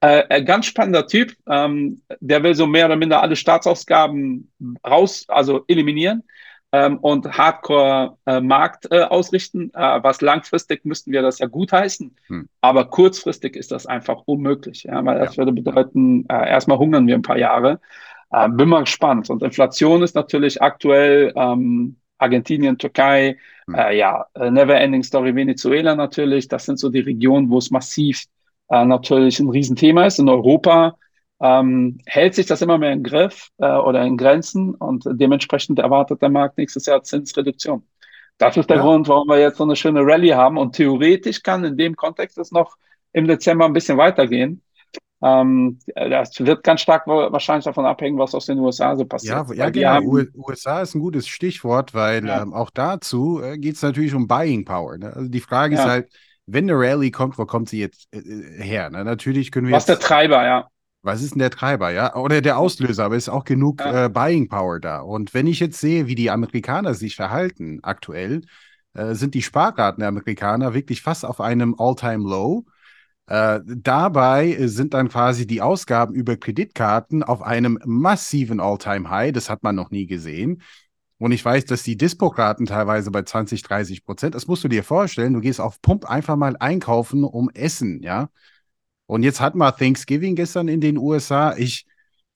Äh, 0.00 0.42
ganz 0.44 0.66
spannender 0.66 1.06
Typ, 1.06 1.32
ähm, 1.48 2.02
der 2.20 2.42
will 2.42 2.54
so 2.54 2.66
mehr 2.66 2.86
oder 2.86 2.96
minder 2.96 3.22
alle 3.22 3.34
Staatsausgaben 3.34 4.52
raus, 4.86 5.24
also 5.28 5.64
eliminieren 5.68 6.22
ähm, 6.76 6.98
und 6.98 7.38
Hardcore-Markt 7.38 8.92
äh, 8.92 8.98
äh, 8.98 9.02
ausrichten. 9.04 9.70
Äh, 9.74 10.02
was 10.02 10.20
langfristig 10.20 10.84
müssten 10.84 11.10
wir 11.12 11.22
das 11.22 11.38
ja 11.38 11.46
gutheißen, 11.46 12.14
hm. 12.26 12.48
aber 12.60 12.84
kurzfristig 12.86 13.56
ist 13.56 13.72
das 13.72 13.86
einfach 13.86 14.22
unmöglich, 14.26 14.84
ja, 14.84 15.02
weil 15.04 15.18
das 15.18 15.36
ja. 15.36 15.38
würde 15.38 15.52
bedeuten, 15.52 16.26
äh, 16.28 16.50
erstmal 16.50 16.78
hungern 16.78 17.06
wir 17.06 17.14
ein 17.14 17.22
paar 17.22 17.38
Jahre. 17.38 17.80
Äh, 18.30 18.48
bin 18.50 18.68
mal 18.68 18.80
gespannt. 18.80 19.30
Und 19.30 19.42
Inflation 19.42 20.02
ist 20.02 20.14
natürlich 20.14 20.60
aktuell 20.60 21.32
ähm, 21.34 21.96
Argentinien, 22.18 22.78
Türkei, 22.78 23.38
hm. 23.66 23.74
Ja, 23.96 24.26
Never 24.38 24.76
Ending 24.76 25.02
Story 25.02 25.34
Venezuela 25.34 25.96
natürlich. 25.96 26.46
Das 26.46 26.66
sind 26.66 26.78
so 26.78 26.88
die 26.88 27.00
Regionen, 27.00 27.50
wo 27.50 27.58
es 27.58 27.72
massiv 27.72 28.22
natürlich 28.68 29.40
ein 29.40 29.48
Riesenthema 29.48 30.06
ist. 30.06 30.20
In 30.20 30.28
Europa 30.28 30.96
ähm, 31.40 31.98
hält 32.06 32.34
sich 32.34 32.46
das 32.46 32.62
immer 32.62 32.78
mehr 32.78 32.92
in 32.92 33.02
Griff 33.02 33.50
äh, 33.58 33.66
oder 33.66 34.02
in 34.04 34.16
Grenzen 34.16 34.74
und 34.74 35.04
dementsprechend 35.06 35.78
erwartet 35.78 36.22
der 36.22 36.30
Markt 36.30 36.58
nächstes 36.58 36.86
Jahr 36.86 37.02
Zinsreduktion. 37.02 37.82
Das 38.38 38.56
ist 38.56 38.68
der 38.70 38.78
Ja. 38.78 38.82
Grund, 38.82 39.08
warum 39.08 39.28
wir 39.28 39.38
jetzt 39.38 39.58
so 39.58 39.64
eine 39.64 39.76
schöne 39.76 40.00
Rallye 40.02 40.34
haben 40.34 40.58
und 40.58 40.74
theoretisch 40.76 41.42
kann 41.42 41.64
in 41.64 41.76
dem 41.76 41.96
Kontext 41.96 42.38
es 42.38 42.52
noch 42.52 42.76
im 43.12 43.26
Dezember 43.26 43.64
ein 43.64 43.72
bisschen 43.72 43.96
weitergehen. 43.98 44.62
Ähm, 45.22 45.78
das 45.94 46.38
wird 46.40 46.62
ganz 46.62 46.82
stark 46.82 47.06
wa- 47.06 47.32
wahrscheinlich 47.32 47.64
davon 47.64 47.86
abhängen, 47.86 48.18
was 48.18 48.34
aus 48.34 48.46
den 48.46 48.58
USA 48.58 48.94
so 48.96 49.06
passiert. 49.06 49.48
Ja, 49.48 49.54
ja 49.54 49.70
genau. 49.70 49.88
haben, 49.88 50.28
USA 50.36 50.82
ist 50.82 50.94
ein 50.94 51.00
gutes 51.00 51.26
Stichwort, 51.26 51.94
weil 51.94 52.26
Ja. 52.26 52.42
ähm, 52.42 52.52
auch 52.52 52.70
dazu 52.70 53.40
äh, 53.42 53.56
geht 53.56 53.76
es 53.76 53.82
natürlich 53.82 54.14
um 54.14 54.26
Buying 54.28 54.64
Power. 54.66 54.98
Ne? 54.98 55.12
Also 55.14 55.28
die 55.28 55.40
Frage 55.40 55.74
ist 55.74 55.80
Ja. 55.80 55.88
halt, 55.88 56.12
wenn 56.46 56.70
eine 56.70 56.78
Rallye 56.78 57.10
kommt, 57.10 57.38
wo 57.38 57.46
kommt 57.46 57.70
sie 57.70 57.80
jetzt 57.80 58.08
äh, 58.12 58.18
äh, 58.18 58.62
her? 58.62 58.90
Ne? 58.90 59.04
Natürlich 59.04 59.50
können 59.50 59.66
wir 59.68 59.74
was 59.74 59.86
der 59.86 59.94
jetzt, 59.94 60.04
Treiber, 60.04 60.44
ja. 60.44 60.68
Was 61.06 61.22
ist 61.22 61.32
denn 61.34 61.38
der 61.40 61.50
Treiber, 61.50 61.90
ja? 61.90 62.14
Oder 62.16 62.40
der 62.42 62.58
Auslöser, 62.58 63.04
aber 63.06 63.16
es 63.16 63.24
ist 63.24 63.28
auch 63.30 63.44
genug 63.44 63.80
Ja. 63.80 64.06
äh, 64.06 64.08
Buying 64.10 64.48
Power 64.48 64.80
da. 64.80 65.00
Und 65.00 65.32
wenn 65.34 65.46
ich 65.46 65.60
jetzt 65.60 65.80
sehe, 65.80 66.06
wie 66.06 66.14
die 66.14 66.30
Amerikaner 66.30 66.94
sich 66.94 67.16
verhalten 67.16 67.80
aktuell, 67.82 68.42
äh, 68.94 69.14
sind 69.14 69.34
die 69.34 69.42
Sparraten 69.42 70.00
der 70.00 70.08
Amerikaner 70.08 70.74
wirklich 70.74 71.02
fast 71.02 71.24
auf 71.24 71.40
einem 71.40 71.74
All-Time-Low. 71.78 72.64
Äh, 73.28 73.60
dabei 73.66 74.56
sind 74.68 74.94
dann 74.94 75.08
quasi 75.08 75.46
die 75.46 75.60
Ausgaben 75.62 76.14
über 76.14 76.36
Kreditkarten 76.36 77.22
auf 77.24 77.42
einem 77.42 77.78
massiven 77.84 78.60
All-Time-High. 78.60 79.32
Das 79.32 79.50
hat 79.50 79.62
man 79.62 79.74
noch 79.74 79.90
nie 79.90 80.06
gesehen. 80.06 80.62
Und 81.18 81.32
ich 81.32 81.44
weiß, 81.44 81.64
dass 81.64 81.82
die 81.82 81.96
Dispo-Raten 81.96 82.66
teilweise 82.66 83.10
bei 83.10 83.22
20, 83.22 83.62
30 83.62 84.04
Prozent, 84.04 84.34
das 84.34 84.46
musst 84.46 84.62
du 84.64 84.68
dir 84.68 84.84
vorstellen, 84.84 85.32
du 85.32 85.40
gehst 85.40 85.60
auf 85.60 85.80
Pump 85.80 86.04
einfach 86.08 86.36
mal 86.36 86.56
einkaufen 86.58 87.24
um 87.24 87.48
Essen, 87.50 88.02
ja. 88.02 88.28
Und 89.06 89.22
jetzt 89.22 89.40
hatten 89.40 89.58
wir 89.58 89.74
Thanksgiving 89.76 90.34
gestern 90.34 90.68
in 90.68 90.80
den 90.80 90.98
USA. 90.98 91.56
Ich 91.56 91.86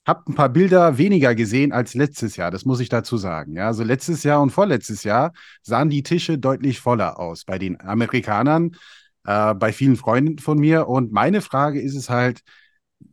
habe 0.06 0.22
ein 0.28 0.34
paar 0.34 0.48
Bilder 0.48 0.98
weniger 0.98 1.34
gesehen 1.34 1.72
als 1.72 1.94
letztes 1.94 2.36
Jahr, 2.36 2.50
das 2.50 2.64
muss 2.64 2.80
ich 2.80 2.88
dazu 2.88 3.16
sagen. 3.16 3.54
Ja, 3.54 3.66
also 3.66 3.84
letztes 3.84 4.22
Jahr 4.22 4.40
und 4.40 4.50
vorletztes 4.50 5.04
Jahr 5.04 5.32
sahen 5.62 5.90
die 5.90 6.02
Tische 6.02 6.38
deutlich 6.38 6.80
voller 6.80 7.18
aus 7.18 7.44
bei 7.44 7.58
den 7.58 7.80
Amerikanern, 7.80 8.76
äh, 9.24 9.54
bei 9.54 9.72
vielen 9.72 9.96
Freunden 9.96 10.38
von 10.38 10.58
mir. 10.58 10.88
Und 10.88 11.12
meine 11.12 11.40
Frage 11.42 11.80
ist 11.80 11.94
es 11.94 12.08
halt, 12.08 12.40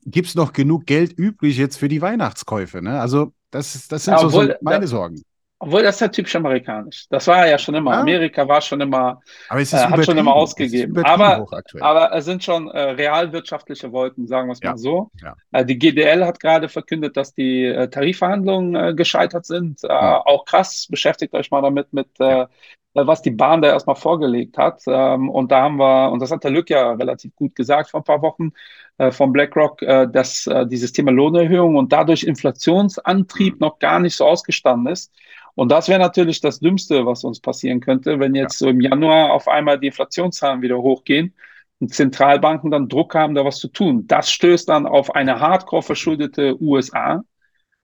gibt 0.05 0.27
es 0.27 0.35
noch 0.35 0.53
genug 0.53 0.85
Geld 0.85 1.13
übrig 1.13 1.57
jetzt 1.57 1.77
für 1.77 1.89
die 1.89 2.01
Weihnachtskäufe? 2.01 2.81
Ne? 2.81 2.99
Also 2.99 3.33
das, 3.51 3.87
das 3.87 4.05
sind 4.05 4.13
Ja, 4.13 4.19
so, 4.19 4.29
so 4.29 4.37
obwohl, 4.39 4.57
meine 4.61 4.81
da, 4.81 4.87
Sorgen. 4.87 5.21
Obwohl 5.59 5.81
das 5.83 5.95
ist 5.95 6.01
ja 6.01 6.07
typisch 6.09 6.35
amerikanisch. 6.35 7.07
Das 7.09 7.25
war 7.27 7.47
ja 7.47 7.57
schon 7.57 7.75
immer. 7.75 7.93
Ja, 7.93 7.99
Amerika 8.01 8.47
war 8.47 8.61
schon 8.61 8.79
immer, 8.81 9.21
aber 9.49 9.61
es 9.61 9.73
äh, 9.73 9.77
ist 9.77 9.89
hat 9.89 10.05
schon 10.05 10.17
immer 10.17 10.33
ausgegeben. 10.33 11.03
Aber, 11.03 11.47
aber 11.81 12.13
es 12.15 12.25
sind 12.25 12.43
schon 12.43 12.69
äh, 12.69 12.79
realwirtschaftliche 12.79 13.91
Wolken, 13.91 14.27
sagen 14.27 14.47
wir 14.49 14.53
es 14.53 14.61
Ja, 14.61 14.71
mal 14.71 14.77
so. 14.77 15.11
ja. 15.21 15.35
Äh, 15.51 15.65
die 15.65 15.77
GDL 15.79 16.25
hat 16.25 16.39
gerade 16.39 16.69
verkündet, 16.69 17.17
dass 17.17 17.33
die 17.33 17.65
äh, 17.65 17.89
Tarifverhandlungen 17.89 18.75
äh, 18.75 18.93
gescheitert 18.93 19.45
sind. 19.45 19.83
Äh, 19.83 19.87
Hm. 19.87 20.21
auch 20.25 20.45
krass, 20.45 20.87
beschäftigt 20.89 21.33
euch 21.33 21.49
mal 21.51 21.61
damit, 21.61 21.91
mit 21.93 22.07
Ja. 22.19 22.43
äh, 22.43 22.47
was 22.93 23.21
die 23.21 23.31
Bahn 23.31 23.61
da 23.61 23.69
erstmal 23.69 23.95
vorgelegt 23.95 24.57
hat. 24.57 24.81
Ähm, 24.87 25.29
und 25.29 25.51
da 25.51 25.61
haben 25.61 25.77
wir, 25.77 26.11
und 26.11 26.19
das 26.21 26.31
hat 26.31 26.43
der 26.43 26.51
Lück 26.51 26.69
ja 26.69 26.91
relativ 26.93 27.35
gut 27.35 27.55
gesagt 27.55 27.91
vor 27.91 28.01
ein 28.01 28.03
paar 28.03 28.21
Wochen 28.23 28.51
äh, 28.97 29.11
von 29.11 29.31
BlackRock, 29.33 29.81
äh, 29.81 30.07
dass 30.11 30.47
äh, 30.47 30.65
dieses 30.67 30.91
Thema 30.93 31.11
Lohnerhöhung 31.11 31.75
und 31.75 31.91
dadurch 31.93 32.23
Inflationsantrieb 32.23 33.55
Hm. 33.55 33.59
noch 33.59 33.79
gar 33.79 33.99
nicht 33.99 34.15
so 34.15 34.25
ausgestanden 34.25 34.91
ist. 34.91 35.13
Und 35.55 35.71
das 35.71 35.87
wäre 35.89 35.99
natürlich 35.99 36.39
das 36.41 36.59
Dümmste, 36.59 37.05
was 37.05 37.23
uns 37.23 37.39
passieren 37.39 37.79
könnte, 37.79 38.19
wenn 38.19 38.35
Ja. 38.35 38.43
jetzt 38.43 38.59
so 38.59 38.67
im 38.69 38.79
Januar 38.81 39.31
auf 39.33 39.47
einmal 39.47 39.79
die 39.79 39.87
Inflationszahlen 39.87 40.61
wieder 40.61 40.77
hochgehen 40.77 41.33
und 41.79 41.93
Zentralbanken 41.93 42.71
dann 42.71 42.89
Druck 42.89 43.15
haben, 43.15 43.35
da 43.35 43.43
was 43.45 43.57
zu 43.59 43.67
tun. 43.69 44.05
Das 44.07 44.31
stößt 44.31 44.69
dann 44.69 44.85
auf 44.85 45.15
eine 45.15 45.39
hardcore 45.39 45.81
verschuldete 45.83 46.61
USA, 46.61 47.23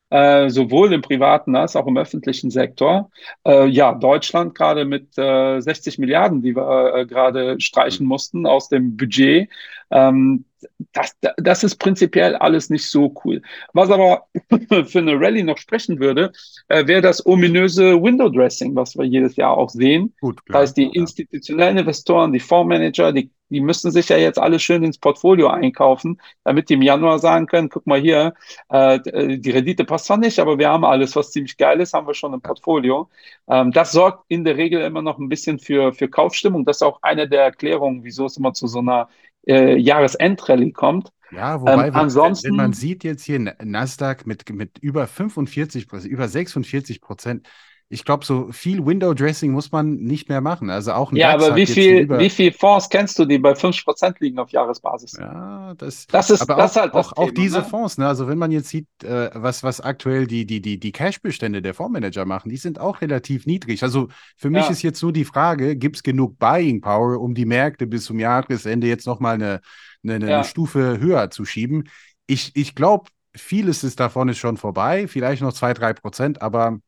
äh, 0.10 0.50
sowohl 0.50 0.94
im 0.94 1.02
privaten 1.02 1.56
als 1.56 1.76
auch 1.76 1.88
im 1.88 1.98
öffentlichen 1.98 2.52
Sektor. 2.52 3.10
Äh, 3.46 3.68
ja, 3.68 3.94
Deutschland 3.96 4.56
gerade 4.56 4.86
mit 4.86 5.18
äh, 5.18 5.60
60 5.60 5.98
Milliarden, 6.00 6.42
die 6.44 6.56
wir 6.56 6.94
äh, 6.96 7.06
gerade 7.06 7.60
streichen 7.60 8.04
Hm. 8.04 8.08
mussten 8.08 8.46
aus 8.46 8.70
dem 8.70 8.96
Budget. 8.98 9.50
Ähm, 9.92 10.46
das, 10.94 11.18
das 11.38 11.64
ist 11.64 11.78
prinzipiell 11.78 12.36
alles 12.36 12.70
nicht 12.70 12.90
so 12.90 13.14
cool. 13.24 13.42
Was 13.74 13.90
aber 13.90 14.28
für 14.86 15.00
eine 15.00 15.20
Rallye 15.20 15.44
noch 15.44 15.58
sprechen 15.58 16.00
würde, 16.00 16.32
äh, 16.68 16.86
wäre 16.88 17.02
das 17.02 17.26
ominöse 17.26 18.02
Window 18.02 18.30
Dressing, 18.30 18.76
was 18.76 18.96
wir 18.98 19.06
jedes 19.06 19.36
Jahr 19.36 19.58
auch 19.58 19.70
sehen. 19.70 20.14
Gut, 20.22 20.38
Das 20.46 20.46
klar. 20.46 20.62
heißt, 20.62 20.78
die 20.78 20.88
institutionellen 20.96 21.78
Investoren, 21.78 22.32
die 22.32 22.40
Fondsmanager, 22.40 23.12
die, 23.12 23.32
die 23.50 23.62
müssen 23.62 23.92
sich 23.92 24.10
ja 24.10 24.18
jetzt 24.18 24.40
alles 24.40 24.62
schön 24.64 24.84
ins 24.84 24.98
Portfolio 24.98 25.48
einkaufen, 25.50 26.20
damit 26.44 26.70
die 26.70 26.76
im 26.76 26.82
Januar 26.82 27.20
sagen 27.20 27.46
können, 27.48 27.70
guck 27.70 27.86
mal 27.88 28.00
hier, 28.00 28.34
äh, 28.70 29.00
die 29.38 29.52
Rendite 29.52 29.86
passt 29.86 30.06
zwar 30.06 30.18
nicht, 30.18 30.40
aber 30.40 30.58
wir 30.58 30.70
haben 30.70 30.86
alles, 30.86 31.16
was 31.16 31.32
ziemlich 31.32 31.58
geil 31.58 31.80
ist, 31.82 31.94
haben 31.94 32.08
wir 32.08 32.14
schon 32.14 32.34
im. 32.34 32.42
Portfolio. 32.42 33.10
Ähm, 33.48 33.72
das 33.72 33.92
sorgt 33.92 34.26
in 34.28 34.44
der 34.44 34.58
Regel 34.58 34.82
immer 34.82 35.02
noch 35.02 35.18
ein 35.20 35.30
bisschen 35.30 35.60
für, 35.60 35.94
für 35.94 36.10
Kaufstimmung. 36.10 36.66
Das 36.66 36.78
ist 36.78 36.82
auch 36.84 37.00
eine 37.02 37.28
der 37.28 37.44
Erklärungen, 37.44 38.04
wieso 38.04 38.26
es 38.26 38.38
immer 38.38 38.54
zu 38.54 38.68
so 38.68 38.80
einer 38.80 39.10
äh, 39.48 39.76
Jahresendrallye 39.78 40.72
kommt. 40.72 41.12
Ja, 41.30 41.62
Ähm, 41.66 41.86
wobei, 41.86 41.94
wenn, 41.94 42.12
wenn, 42.22 42.36
wenn 42.42 42.56
man 42.56 42.74
ansonsten, 42.74 42.74
sieht 42.74 43.04
jetzt 43.04 43.24
hier 43.24 43.40
Nasdaq 43.40 44.28
mit, 44.28 44.48
mit 44.52 44.78
über 44.80 45.08
45 45.08 45.88
Prozent, 45.88 46.12
über 46.12 46.28
46 46.28 47.02
Prozent, 47.02 47.48
ich 47.94 48.06
glaube, 48.06 48.26
so 48.26 48.52
viel 48.52 48.86
Window 48.86 49.14
Dressing 49.14 49.52
muss 49.52 49.72
man 49.72 49.96
nicht 49.98 50.30
mehr 50.30 50.42
machen. 50.42 50.70
Also 50.70 50.94
auch 50.94 51.12
ein 51.12 51.20
ja, 51.20 51.22
DAX 51.22 51.50
aber 51.50 51.56
wie 51.56 51.68
viel, 51.68 52.08
wie 52.18 52.30
viel 52.30 52.52
Fonds 52.52 52.90
kennst 52.90 53.20
du, 53.20 53.26
die 53.26 53.38
bei 53.40 53.56
50% 53.56 54.18
liegen 54.20 54.40
auf 54.40 54.52
Jahresbasis? 54.52 55.22
ja, 55.22 55.74
das, 55.76 56.08
Das 56.12 56.30
ist, 56.30 56.42
aber 56.42 56.58
das 56.58 56.76
auch, 56.76 56.78
halt 56.78 56.96
das 56.96 57.14
auch, 57.14 57.14
auch 57.18 57.32
Thema, 57.32 57.32
diese 57.32 57.64
ne? 57.64 57.64
Fonds, 57.64 57.98
ne? 57.98 58.08
Also 58.08 58.28
wenn 58.28 58.38
man 58.40 58.52
jetzt 58.52 58.70
sieht, 58.70 58.88
äh, 59.04 59.30
was, 59.36 59.62
was 59.64 59.80
aktuell 59.80 60.26
die, 60.28 60.46
die, 60.46 60.60
die, 60.62 60.80
die 60.80 60.92
Cash-Bestände 60.92 61.62
der 61.62 61.74
Fondsmanager 61.76 62.26
machen, 62.26 62.50
die 62.50 62.58
sind 62.58 62.80
auch 62.80 63.02
relativ 63.02 63.46
niedrig. 63.46 63.84
Also 63.84 64.08
für 64.38 64.50
mich 64.50 64.70
Ja. 64.70 64.72
ist 64.72 64.82
jetzt 64.82 65.02
nur 65.04 65.14
die 65.14 65.26
Frage, 65.26 65.76
gibt 65.76 65.98
es 65.98 66.04
genug 66.04 66.40
Buying 66.40 66.82
Power, 66.82 67.20
um 67.22 67.36
die 67.36 67.46
Märkte 67.46 67.86
bis 67.88 68.06
zum 68.06 68.20
Jahresende 68.20 68.88
jetzt 68.88 69.06
nochmal 69.06 69.36
eine, 69.36 69.62
eine, 70.04 70.16
eine 70.26 70.30
Ja. 70.30 70.44
Stufe 70.44 71.00
höher 71.00 71.30
zu 71.30 71.46
schieben? 71.46 71.84
Ich, 72.26 72.56
ich 72.56 72.74
glaube, 72.76 73.10
vieles 73.36 73.84
ist 73.84 74.00
davon 74.00 74.30
ist 74.30 74.38
schon 74.40 74.58
vorbei, 74.58 75.08
vielleicht 75.08 75.42
noch 75.44 75.54
zwei, 75.54 75.74
drei 75.74 75.94
Prozent, 75.94 76.42
aber 76.42 76.80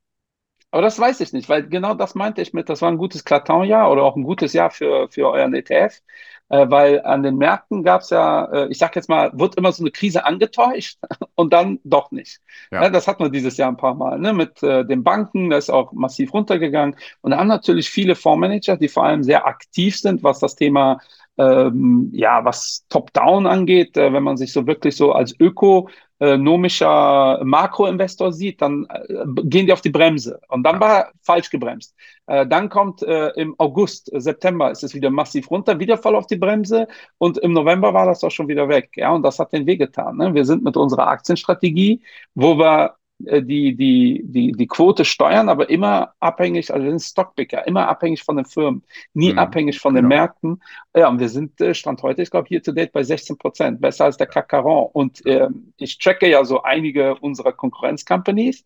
Aber 0.76 0.82
das 0.82 1.00
weiß 1.00 1.22
ich 1.22 1.32
nicht, 1.32 1.48
weil 1.48 1.70
genau 1.70 1.94
das 1.94 2.16
meinte 2.16 2.42
ich 2.42 2.52
mit, 2.52 2.68
das 2.68 2.82
war 2.82 2.92
ein 2.92 2.98
gutes 2.98 3.24
Clatan-Jahr 3.24 3.90
oder 3.90 4.04
auch 4.04 4.18
ein 4.18 4.24
gutes 4.24 4.52
Jahr 4.52 4.72
für, 4.72 5.08
für 5.10 5.30
euren 5.30 5.54
ETF, 5.54 6.02
äh, 6.50 6.70
weil 6.70 7.02
an 7.02 7.24
den 7.24 7.38
Märkten 7.38 7.82
gab 7.82 8.02
es 8.02 8.10
ja, 8.10 8.44
äh, 8.52 8.68
ich 8.68 8.78
sag 8.78 8.94
jetzt 8.98 9.08
mal, 9.08 9.32
wird 9.40 9.56
immer 9.56 9.72
so 9.72 9.82
eine 9.82 9.92
Krise 9.92 10.26
angetäuscht 10.26 11.00
und 11.36 11.54
dann 11.54 11.80
doch 11.86 12.12
nicht. 12.12 12.42
Ja. 12.72 12.84
Ja, 12.84 12.90
das 12.90 13.08
hatten 13.08 13.24
wir 13.24 13.30
dieses 13.30 13.56
Jahr 13.56 13.70
ein 13.70 13.78
paar 13.78 13.96
Mal, 13.96 14.20
ne? 14.20 14.34
mit 14.34 14.62
äh, 14.64 14.84
den 14.84 15.02
Banken, 15.02 15.50
das 15.50 15.66
ist 15.66 15.70
auch 15.70 15.94
massiv 15.94 16.34
runtergegangen 16.34 16.98
und 17.22 17.32
dann 17.32 17.40
haben 17.40 17.48
natürlich 17.48 17.90
viele 17.90 18.16
Fondsmanager, 18.16 18.76
die 18.76 18.90
vor 18.90 19.06
allem 19.06 19.24
sehr 19.24 19.48
aktiv 19.48 19.98
sind, 19.98 20.24
was 20.24 20.40
das 20.40 20.58
Thema 20.58 21.00
ähm, 21.38 22.10
ja, 22.14 22.44
was 22.46 22.86
Top-Down 22.90 23.46
angeht, 23.48 23.98
äh, 23.98 24.14
wenn 24.14 24.24
man 24.24 24.38
sich 24.38 24.54
so 24.54 24.68
wirklich 24.68 24.96
so 24.96 25.12
als 25.12 25.36
ökonomischer 25.40 27.42
Makroinvestor 27.44 28.32
sieht, 28.34 28.62
dann 28.62 28.86
äh, 28.90 29.26
gehen 29.44 29.66
die 29.66 29.74
auf 29.74 29.82
die 29.82 29.90
Bremse. 29.90 30.40
Und 30.50 30.64
dann 30.64 30.76
Ja. 30.76 30.82
war 30.82 31.12
falsch 31.22 31.50
gebremst. 31.50 31.96
Äh, 32.28 32.48
dann 32.48 32.70
kommt 32.70 33.04
äh, 33.04 33.30
im 33.36 33.56
August, 33.60 34.12
äh, 34.14 34.22
September 34.22 34.72
ist 34.72 34.84
es 34.84 34.94
wieder 34.96 35.10
massiv 35.10 35.50
runter, 35.52 35.80
wieder 35.80 35.98
voll 35.98 36.16
auf 36.16 36.28
die 36.28 36.38
Bremse. 36.38 36.88
Und 37.18 37.38
im 37.40 37.54
November 37.54 37.94
war 37.94 38.06
das 38.06 38.24
auch 38.24 38.32
schon 38.32 38.48
wieder 38.48 38.68
weg. 38.70 38.92
Ja, 38.96 39.12
und 39.12 39.24
das 39.24 39.40
hat 39.40 39.52
den 39.54 39.66
Weg 39.66 39.80
getan. 39.80 40.18
Ne? 40.18 40.34
Wir 40.34 40.46
sind 40.46 40.64
mit 40.64 40.78
unserer 40.78 41.08
Aktienstrategie, 41.08 42.02
wo 42.34 42.58
wir 42.58 42.86
äh, 42.86 42.90
die, 43.18 43.76
die, 43.76 44.22
die, 44.26 44.52
die 44.52 44.68
Quote 44.68 45.06
steuern, 45.06 45.48
aber 45.50 45.70
immer 45.70 46.14
abhängig, 46.20 46.72
also 46.74 46.84
wir 46.84 46.92
sind 46.92 47.02
Stockpicker, 47.02 47.66
immer 47.66 47.88
abhängig 47.88 48.24
von 48.24 48.36
den 48.36 48.46
Firmen, 48.46 48.84
nie 49.14 49.34
Mhm, 49.34 49.38
abhängig 49.38 49.80
von 49.80 49.96
den 49.96 50.04
genau. 50.04 50.16
Märkten. 50.16 50.62
Ja, 50.96 51.08
und 51.10 51.20
wir 51.20 51.30
sind 51.30 51.60
äh, 51.62 51.74
Stand 51.74 52.04
heute, 52.04 52.22
ich 52.22 52.30
glaube, 52.30 52.48
hier 52.50 52.62
to 52.62 52.72
date 52.74 52.92
bei 52.92 53.04
16 53.04 53.38
Prozent, 53.38 53.80
besser 53.82 54.06
als 54.06 54.18
der 54.18 54.28
CAC 54.28 54.50
40. 54.52 54.96
Und 54.96 55.22
ähm, 55.26 55.74
ich 55.78 55.98
tracke 55.98 56.30
ja 56.30 56.44
so 56.44 56.62
einige 56.64 57.16
unserer 57.16 57.54
Konkurrenzcompanies. 57.54 58.66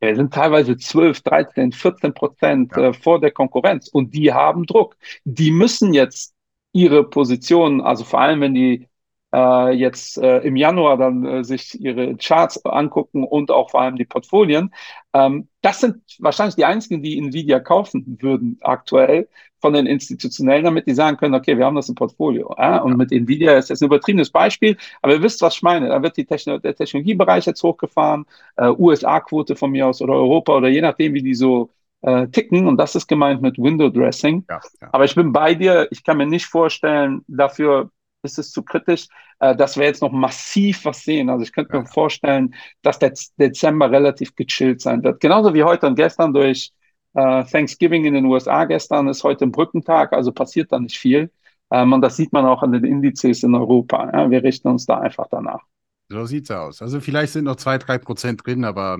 Wir 0.00 0.14
sind 0.16 0.32
teilweise 0.32 0.76
12, 0.76 1.22
13, 1.22 1.72
14 1.72 2.14
Prozent 2.14 2.76
Ja. 2.76 2.88
äh, 2.88 2.92
vor 2.92 3.20
der 3.20 3.30
Konkurrenz 3.30 3.88
und 3.88 4.14
die 4.14 4.32
haben 4.32 4.66
Druck. 4.66 4.96
Die 5.24 5.50
müssen 5.50 5.94
jetzt 5.94 6.34
ihre 6.72 7.08
Positionen, 7.08 7.80
also 7.80 8.04
vor 8.04 8.20
allem 8.20 8.40
wenn 8.42 8.54
die 8.54 8.88
äh, 9.36 9.72
jetzt 9.72 10.16
äh, 10.16 10.38
im 10.38 10.56
Januar 10.56 10.96
dann 10.96 11.24
äh, 11.26 11.44
sich 11.44 11.78
ihre 11.78 12.16
Charts 12.16 12.64
angucken 12.64 13.24
und 13.24 13.50
auch 13.50 13.70
vor 13.70 13.82
allem 13.82 13.96
die 13.96 14.06
Portfolien. 14.06 14.72
Ähm, 15.12 15.48
das 15.60 15.80
sind 15.80 15.96
wahrscheinlich 16.20 16.54
die 16.54 16.64
einzigen, 16.64 17.02
die 17.02 17.18
Nvidia 17.18 17.60
kaufen 17.60 18.16
würden 18.20 18.58
aktuell 18.62 19.28
von 19.60 19.74
den 19.74 19.86
Institutionellen, 19.86 20.64
damit 20.64 20.86
die 20.86 20.94
sagen 20.94 21.18
können, 21.18 21.34
okay, 21.34 21.58
wir 21.58 21.66
haben 21.66 21.76
das 21.76 21.88
im 21.88 21.94
Portfolio. 21.94 22.54
Ja? 22.56 22.78
Und 22.78 22.96
mit 22.96 23.12
Nvidia 23.12 23.58
ist 23.58 23.68
das 23.68 23.82
ein 23.82 23.86
übertriebenes 23.86 24.30
Beispiel, 24.30 24.76
aber 25.02 25.14
ihr 25.14 25.22
wisst, 25.22 25.42
was 25.42 25.56
ich 25.56 25.62
meine. 25.62 25.88
Da 25.88 26.02
wird 26.02 26.16
die 26.16 26.24
Techno 26.24 26.58
der 26.58 26.74
Technologiebereich 26.74 27.44
jetzt 27.44 27.62
hochgefahren, 27.62 28.24
äh, 28.56 28.68
USA-Quote 28.68 29.54
von 29.54 29.70
mir 29.70 29.86
aus 29.86 30.00
oder 30.00 30.14
Europa 30.14 30.56
oder 30.56 30.68
je 30.68 30.80
nachdem, 30.80 31.12
wie 31.12 31.22
die 31.22 31.34
so 31.34 31.70
äh, 32.02 32.26
ticken. 32.28 32.66
Und 32.66 32.78
das 32.78 32.94
ist 32.94 33.06
gemeint 33.06 33.42
mit 33.42 33.58
Window 33.58 33.90
Dressing. 33.90 34.44
ja, 34.48 34.60
ja. 34.80 34.88
Aber 34.92 35.04
ich 35.04 35.14
bin 35.14 35.32
bei 35.32 35.54
dir. 35.54 35.88
Ich 35.90 36.04
kann 36.04 36.16
mir 36.16 36.26
nicht 36.26 36.46
vorstellen, 36.46 37.22
dafür 37.26 37.90
ist 38.26 38.38
es 38.38 38.52
zu 38.52 38.62
kritisch, 38.62 39.08
äh, 39.40 39.56
dass 39.56 39.76
wir 39.76 39.84
jetzt 39.86 40.02
noch 40.02 40.12
massiv 40.12 40.84
was 40.84 41.02
sehen. 41.02 41.30
Also 41.30 41.44
ich 41.44 41.52
könnte 41.52 41.76
mir 41.76 41.84
Ja. 41.84 41.86
vorstellen, 41.86 42.54
dass 42.82 42.98
der 42.98 43.12
Dezember 43.38 43.90
relativ 43.90 44.34
gechillt 44.36 44.80
sein 44.82 45.02
wird. 45.04 45.20
Genauso 45.20 45.54
wie 45.54 45.64
heute 45.64 45.86
und 45.86 45.96
gestern 45.96 46.34
durch 46.34 46.72
äh, 47.14 47.44
Thanksgiving 47.44 48.04
in 48.04 48.14
den 48.14 48.26
USA 48.26 48.64
gestern 48.66 49.08
ist 49.08 49.24
heute 49.24 49.46
ein 49.46 49.52
Brückentag, 49.52 50.12
also 50.12 50.32
passiert 50.32 50.72
da 50.72 50.78
nicht 50.78 50.98
viel. 50.98 51.30
Ähm, 51.70 51.92
und 51.92 52.02
das 52.02 52.16
sieht 52.16 52.32
man 52.32 52.44
auch 52.46 52.62
an 52.62 52.72
den 52.72 52.84
Indizes 52.84 53.42
in 53.42 53.54
Europa. 53.54 54.10
Ja? 54.12 54.30
Wir 54.30 54.42
richten 54.42 54.68
uns 54.68 54.86
da 54.86 54.98
einfach 55.00 55.26
danach. 55.30 55.62
So 56.08 56.24
sieht's 56.26 56.50
aus. 56.50 56.82
Also 56.82 57.00
vielleicht 57.00 57.32
sind 57.32 57.44
noch 57.44 57.56
zwei, 57.56 57.78
drei 57.78 57.98
Prozent 57.98 58.46
drin, 58.46 58.64
aber 58.64 58.98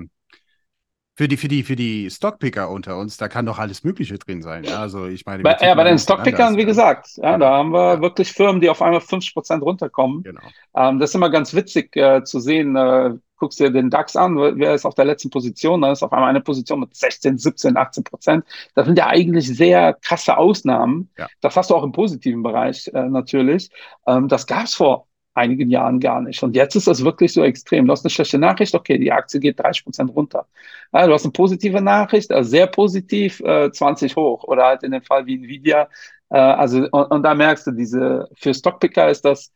für 1.16 1.28
die, 1.28 1.38
für 1.38 1.48
die, 1.48 1.62
für 1.62 1.76
die 1.76 2.10
Stockpicker 2.10 2.68
unter 2.68 2.98
uns, 2.98 3.16
da 3.16 3.28
kann 3.28 3.46
doch 3.46 3.58
alles 3.58 3.84
Mögliche 3.84 4.18
drin 4.18 4.42
sein. 4.42 4.64
Ja, 4.64 4.80
also 4.80 5.06
ich 5.06 5.24
meine, 5.24 5.42
Bei, 5.42 5.56
ja, 5.62 5.74
bei 5.74 5.84
den 5.84 5.98
Stockpickern, 5.98 6.56
wie 6.56 6.60
ja. 6.60 6.66
gesagt, 6.66 7.16
ja, 7.16 7.38
da 7.38 7.56
haben 7.56 7.70
wir 7.70 8.02
wirklich 8.02 8.30
Firmen, 8.30 8.60
die 8.60 8.68
auf 8.68 8.82
einmal 8.82 9.00
50 9.00 9.32
Prozent 9.32 9.62
runterkommen. 9.62 10.22
Genau. 10.24 10.42
Ähm, 10.76 10.98
das 10.98 11.10
ist 11.10 11.14
immer 11.14 11.30
ganz 11.30 11.54
witzig 11.54 11.96
äh, 11.96 12.22
zu 12.22 12.38
sehen. 12.38 12.76
Äh, 12.76 13.14
guckst 13.38 13.58
dir 13.58 13.70
den 13.70 13.88
DAX 13.88 14.14
an, 14.14 14.36
wer 14.36 14.74
ist 14.74 14.84
auf 14.84 14.94
der 14.94 15.06
letzten 15.06 15.30
Position? 15.30 15.80
Da 15.80 15.92
ist 15.92 16.02
auf 16.02 16.12
einmal 16.12 16.28
eine 16.28 16.42
Position 16.42 16.80
mit 16.80 16.94
16, 16.94 17.38
17, 17.38 17.78
18 17.78 18.04
Prozent. 18.04 18.44
Das 18.74 18.84
sind 18.84 18.98
ja 18.98 19.06
eigentlich 19.06 19.48
sehr 19.48 19.94
krasse 19.94 20.36
Ausnahmen. 20.36 21.10
Das 21.40 21.56
hast 21.56 21.70
du 21.70 21.76
auch 21.76 21.82
im 21.82 21.92
positiven 21.92 22.42
Bereich 22.42 22.88
äh, 22.88 23.08
natürlich. 23.08 23.70
Ähm, 24.06 24.28
das 24.28 24.46
gab 24.46 24.64
es 24.64 24.74
vor 24.74 25.06
einigen 25.36 25.70
Jahren 25.70 26.00
gar 26.00 26.20
nicht. 26.20 26.42
Und 26.42 26.56
jetzt 26.56 26.74
ist 26.76 26.86
das 26.86 27.04
wirklich 27.04 27.32
so 27.32 27.44
extrem. 27.44 27.86
Du 27.86 27.92
hast 27.92 28.04
eine 28.04 28.10
schlechte 28.10 28.38
Nachricht, 28.38 28.74
okay, 28.74 28.98
die 28.98 29.12
Aktie 29.12 29.40
geht 29.40 29.58
30 29.60 29.84
Prozent 29.84 30.14
runter. 30.14 30.46
Ja, 30.92 31.06
du 31.06 31.12
hast 31.12 31.24
eine 31.24 31.32
positive 31.32 31.80
Nachricht, 31.80 32.32
also 32.32 32.48
sehr 32.50 32.66
positiv, 32.66 33.40
äh, 33.40 33.70
20 33.70 34.16
hoch. 34.16 34.44
Oder 34.44 34.64
halt 34.66 34.82
in 34.82 34.92
dem 34.92 35.02
Fall 35.02 35.26
wie 35.26 35.36
Nvidia. 35.36 35.88
Äh, 36.30 36.38
also, 36.38 36.88
und, 36.90 37.10
und 37.10 37.22
da 37.22 37.34
merkst 37.34 37.66
du, 37.66 37.72
diese, 37.72 38.28
für 38.34 38.54
Stockpicker 38.54 39.08
ist 39.10 39.24
das 39.24 39.52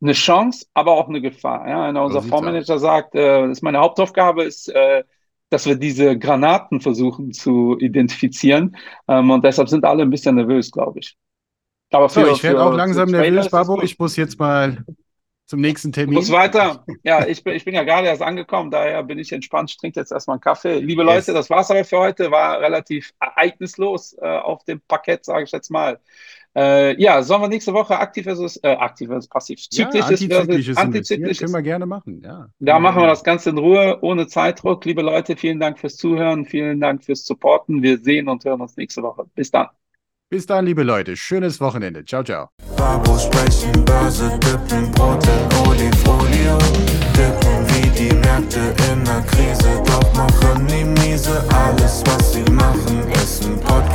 eine 0.00 0.12
Chance, 0.12 0.66
aber 0.74 0.92
auch 0.92 1.08
eine 1.08 1.20
Gefahr. 1.20 1.68
Ja, 1.68 1.84
einer 1.84 2.04
unserer 2.04 2.22
Fondsmanager 2.22 2.78
sagt, 2.78 3.14
äh, 3.14 3.42
das 3.42 3.58
ist 3.58 3.62
meine 3.62 3.78
Hauptaufgabe, 3.78 4.44
ist, 4.44 4.68
äh, 4.68 5.04
dass 5.50 5.66
wir 5.66 5.76
diese 5.76 6.18
Granaten 6.18 6.80
versuchen 6.80 7.32
zu 7.32 7.78
identifizieren. 7.78 8.76
Ähm, 9.08 9.30
und 9.30 9.44
deshalb 9.44 9.68
sind 9.68 9.84
alle 9.84 10.02
ein 10.02 10.10
bisschen 10.10 10.36
nervös, 10.36 10.70
glaube 10.70 11.00
ich. 11.00 11.16
Aber 11.90 12.08
So, 12.08 12.22
für, 12.22 12.30
ich 12.32 12.42
werde 12.42 12.62
auch 12.64 12.74
langsam 12.74 13.10
nervös, 13.10 13.48
Babo. 13.50 13.80
Ich 13.82 13.98
muss 13.98 14.16
jetzt 14.16 14.38
mal 14.38 14.84
zum 15.46 15.60
nächsten 15.60 15.92
Termin. 15.92 16.14
muss 16.14 16.30
weiter. 16.30 16.84
Ja, 17.02 17.26
ich 17.26 17.44
bin, 17.44 17.54
ich 17.54 17.64
bin 17.64 17.74
ja 17.74 17.82
gerade 17.82 18.06
erst 18.06 18.22
angekommen, 18.22 18.70
daher 18.70 19.02
bin 19.02 19.18
ich 19.18 19.30
entspannt. 19.32 19.70
Ich 19.70 19.76
trinke 19.76 20.00
jetzt 20.00 20.10
erstmal 20.10 20.36
einen 20.36 20.40
Kaffee. 20.40 20.78
Liebe 20.78 21.02
Yes. 21.02 21.26
Leute, 21.26 21.34
das 21.34 21.50
war's 21.50 21.70
aber 21.70 21.84
für 21.84 21.98
heute. 21.98 22.30
War 22.30 22.60
relativ 22.60 23.12
ereignislos 23.20 24.16
äh, 24.20 24.26
auf 24.26 24.64
dem 24.64 24.80
Parkett, 24.88 25.24
sage 25.24 25.44
ich 25.44 25.52
jetzt 25.52 25.70
mal. 25.70 26.00
Äh, 26.56 27.00
ja, 27.02 27.22
sollen 27.22 27.42
wir 27.42 27.48
nächste 27.48 27.72
Woche 27.74 27.98
aktiv 27.98 28.24
versus 28.24 28.56
äh, 28.62 28.68
aktiv 28.68 29.08
versus 29.08 29.28
passiv? 29.28 29.58
Ja, 29.72 29.90
Zyklisches 29.90 30.24
versus 30.24 30.30
antizyklisches 30.30 30.76
antizyklisches. 30.76 31.38
können 31.40 31.52
wir 31.52 31.62
gerne 31.62 31.84
machen. 31.86 32.22
Ja. 32.24 32.48
Da 32.60 32.78
machen 32.78 33.02
wir 33.02 33.08
das 33.08 33.24
Ganze 33.24 33.50
in 33.50 33.58
Ruhe, 33.58 33.98
ohne 34.02 34.28
Zeitdruck. 34.28 34.84
Liebe 34.84 35.02
Leute, 35.02 35.36
vielen 35.36 35.58
Dank 35.58 35.78
fürs 35.80 35.96
Zuhören, 35.96 36.46
vielen 36.46 36.80
Dank 36.80 37.04
fürs 37.04 37.24
Supporten. 37.26 37.82
Wir 37.82 37.98
sehen 37.98 38.28
und 38.28 38.44
hören 38.44 38.60
uns 38.60 38.76
nächste 38.76 39.02
Woche. 39.02 39.24
Bis 39.34 39.50
dann. 39.50 39.66
Bis 40.30 40.46
dann, 40.46 40.64
liebe 40.64 40.82
Leute, 40.82 41.16
schönes 41.16 41.60
Wochenende. 41.60 42.04
Ciao, 42.04 42.24
ciao. 42.24 42.48
Babos 42.76 43.24
sprechen, 43.24 43.84
Börse 43.84 44.38
dippen, 44.40 44.90
Brot 44.92 45.24
in 45.26 45.90
Dippen 47.12 47.68
wie 47.68 47.88
die 47.90 48.14
Märkte 48.14 48.74
in 48.90 49.04
der 49.04 49.20
Krise, 49.22 49.82
doch 49.86 50.12
machen 50.14 50.66
die 50.66 50.84
miese. 50.84 51.44
Alles, 51.52 52.02
was 52.06 52.32
sie 52.32 52.44
machen, 52.50 53.10
ist 53.12 53.44
ein 53.44 53.60
Podcast. 53.60 53.93